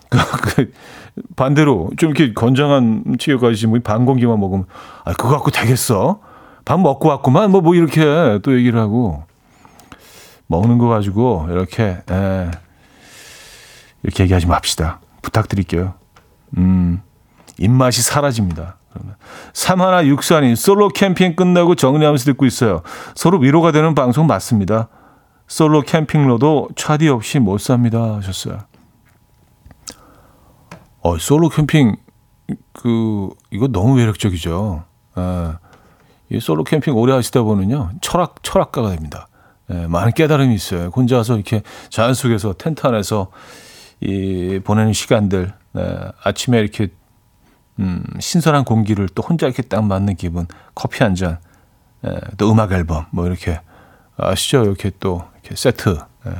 반대로 1.35 1.89
좀 1.97 2.11
이렇게 2.11 2.33
건장한 2.33 3.15
체격 3.19 3.41
가지신 3.41 3.69
분이 3.69 3.83
반 3.83 4.05
공기만 4.05 4.39
먹으면 4.39 4.65
아 5.03 5.13
그거 5.13 5.29
갖고 5.29 5.51
되겠어? 5.51 6.19
밥 6.65 6.79
먹고 6.79 7.09
왔구만 7.09 7.51
뭐뭐 7.51 7.75
이렇게 7.75 8.39
또 8.43 8.55
얘기를 8.57 8.79
하고 8.79 9.23
먹는 10.47 10.77
거 10.77 10.87
가지고 10.87 11.47
이렇게 11.49 11.97
에, 12.09 12.51
이렇게 14.03 14.23
얘기하지 14.23 14.47
맙시다. 14.47 14.99
부탁드릴게요. 15.21 15.93
음 16.57 17.01
입맛이 17.57 18.01
사라집니다. 18.01 18.77
그러면 18.91 19.15
삼하나 19.53 20.05
육산인 20.05 20.55
솔로 20.55 20.89
캠핑 20.89 21.35
끝나고 21.35 21.75
정리하면서 21.75 22.25
듣고 22.25 22.45
있어요. 22.45 22.81
서로 23.15 23.39
위로가 23.39 23.71
되는 23.71 23.95
방송 23.95 24.27
맞습니다. 24.27 24.89
솔로 25.47 25.81
캠핑로도 25.81 26.69
차디 26.75 27.07
없이 27.09 27.39
못 27.39 27.59
삽니다 27.59 28.15
하셨어요. 28.15 28.59
어, 31.05 31.19
솔로 31.19 31.49
캠핑 31.49 31.97
그 32.73 33.29
이거 33.51 33.67
너무 33.67 33.93
매력적이죠. 33.93 34.85
예. 35.19 35.51
이 36.31 36.39
솔로 36.39 36.63
캠핑 36.63 36.95
오래 36.95 37.13
하시다 37.13 37.43
보면요 37.43 37.91
철학 38.01 38.41
철학가가 38.41 38.89
됩니다. 38.89 39.27
예, 39.69 39.85
많은 39.85 40.13
깨달음이 40.13 40.55
있어요. 40.55 40.87
혼자서 40.95 41.35
이렇게 41.35 41.61
자연 41.89 42.15
속에서 42.15 42.53
텐트 42.53 42.87
안에서 42.87 43.29
이 44.01 44.59
보내는 44.63 44.93
시간들 44.93 45.53
예, 45.77 45.97
아침에 46.23 46.57
이렇게 46.57 46.87
음, 47.77 48.03
신선한 48.19 48.63
공기를 48.63 49.07
또 49.09 49.21
혼자 49.21 49.45
이렇게 49.45 49.61
딱 49.61 49.83
맞는 49.83 50.15
기분, 50.15 50.47
커피 50.73 51.03
한 51.03 51.13
잔, 51.13 51.37
예, 52.03 52.19
또 52.37 52.51
음악 52.51 52.71
앨범 52.71 53.05
뭐 53.11 53.27
이렇게 53.27 53.61
아시죠? 54.17 54.63
이렇게 54.63 54.89
또 54.99 55.21
이렇게 55.43 55.55
세트 55.55 55.99
예. 56.25 56.31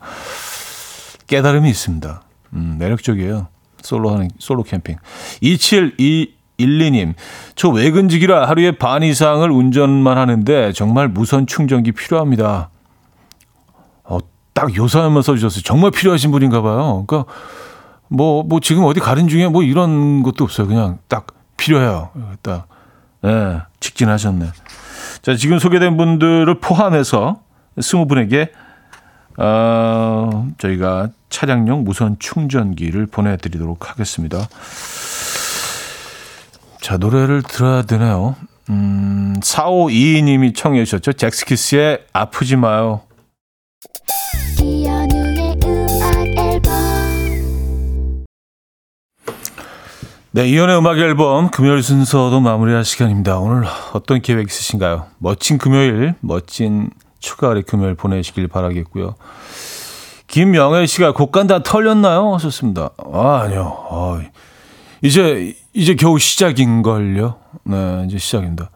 깨달음이 1.28 1.68
있습니다. 1.68 2.22
음, 2.54 2.76
매력적이에요. 2.78 3.59
솔로 3.82 4.10
하는 4.10 4.28
솔로 4.38 4.62
캠핑. 4.62 4.96
2712님. 5.42 7.14
저 7.54 7.68
외근직이라 7.68 8.48
하루에 8.48 8.72
반 8.72 9.02
이상을 9.02 9.48
운전만 9.50 10.18
하는데 10.18 10.72
정말 10.72 11.08
무선 11.08 11.46
충전기 11.46 11.92
필요합니다. 11.92 12.70
어, 14.04 14.18
딱 14.52 14.76
요사연만 14.76 15.22
써 15.22 15.34
주셨어요. 15.34 15.62
정말 15.62 15.90
필요하신 15.90 16.30
분인가 16.30 16.62
봐요. 16.62 17.04
그러니까 17.06 17.32
뭐, 18.08 18.42
뭐 18.42 18.60
지금 18.60 18.84
어디 18.84 19.00
가는 19.00 19.28
중에 19.28 19.48
뭐 19.48 19.62
이런 19.62 20.22
것도 20.22 20.44
없어요. 20.44 20.66
그냥 20.66 20.98
딱 21.08 21.28
필요해요. 21.56 22.10
딱. 22.42 22.66
예, 23.24 23.28
네, 23.28 23.60
직진하셨네. 23.80 24.46
자, 25.22 25.36
지금 25.36 25.58
소개된 25.58 25.96
분들을 25.96 26.52
포함해서 26.60 27.40
20분에게 27.78 28.50
어, 29.36 30.48
저희가 30.58 31.10
차량용 31.30 31.84
무선 31.84 32.16
충전기를 32.18 33.06
보내드리도록 33.06 33.90
하겠습니다. 33.90 34.48
자, 36.80 36.96
노래를 36.96 37.42
들어야 37.42 37.82
되나요? 37.82 38.36
음, 38.68 39.34
4522님이 39.40 40.54
청해 40.54 40.84
주셨죠. 40.84 41.12
잭스키스의 41.12 42.04
아프지 42.12 42.56
마요. 42.56 43.02
네, 50.32 50.48
이연의 50.48 50.78
음악 50.78 50.98
앨범 50.98 51.50
금요일 51.50 51.82
순서도 51.82 52.40
마무리할 52.40 52.84
시간입니다. 52.84 53.38
오늘 53.38 53.64
어떤 53.92 54.22
계획 54.22 54.46
있으신가요? 54.48 55.06
멋진 55.18 55.58
금요일, 55.58 56.14
멋진 56.20 56.90
추가의 57.20 57.62
금요일 57.62 57.94
보내시길 57.94 58.48
바라겠고요. 58.48 59.14
김명애 60.26 60.86
씨가 60.86 61.12
곡간 61.12 61.46
다 61.46 61.62
털렸나요? 61.62 62.34
하셨습니다. 62.34 62.90
아, 63.12 63.42
아니요. 63.44 63.86
아, 63.90 64.20
이제, 65.02 65.54
이제 65.72 65.94
겨우 65.94 66.18
시작인걸요. 66.18 67.36
네, 67.64 68.04
이제 68.06 68.18
시작입니다. 68.18 68.70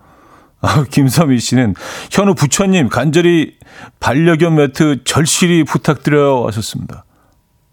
아, 0.61 0.84
김서미 0.90 1.38
씨는 1.40 1.74
현우 2.11 2.34
부처님 2.34 2.88
간절히 2.88 3.57
반려견 4.01 4.55
매트 4.57 5.05
절실히 5.05 5.62
부탁드려요. 5.64 6.47
하셨습니다. 6.47 7.05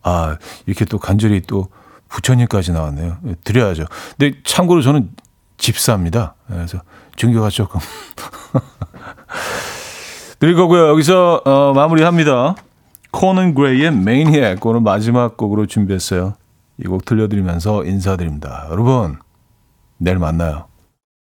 아, 0.04 0.38
이렇게 0.66 0.86
또 0.86 1.00
간절히 1.00 1.42
또 1.42 1.70
부처님까지 2.10 2.74
나왔네요. 2.74 3.18
네, 3.22 3.36
드려야죠. 3.44 3.86
근데 4.18 4.38
참고로 4.44 4.82
저는 4.82 5.12
집사입니다. 5.58 6.36
그래서 6.48 6.82
종교가 7.16 7.50
조금. 7.50 7.80
드릴 10.42 10.56
거고요. 10.56 10.88
여기서 10.90 11.44
어, 11.46 11.72
마무리합니다. 11.74 12.56
코넌 13.12 13.54
그레이의 13.54 13.90
Maniac 13.90 14.60
오늘 14.64 14.82
마지막 14.82 15.38
곡으로 15.38 15.68
준비했어요. 15.68 16.34
이 16.84 16.88
곡 16.88 17.06
들려드리면서 17.06 17.86
인사드립니다. 17.86 18.66
여러분 18.72 19.18
내일 20.00 20.18
만나요. 20.18 20.66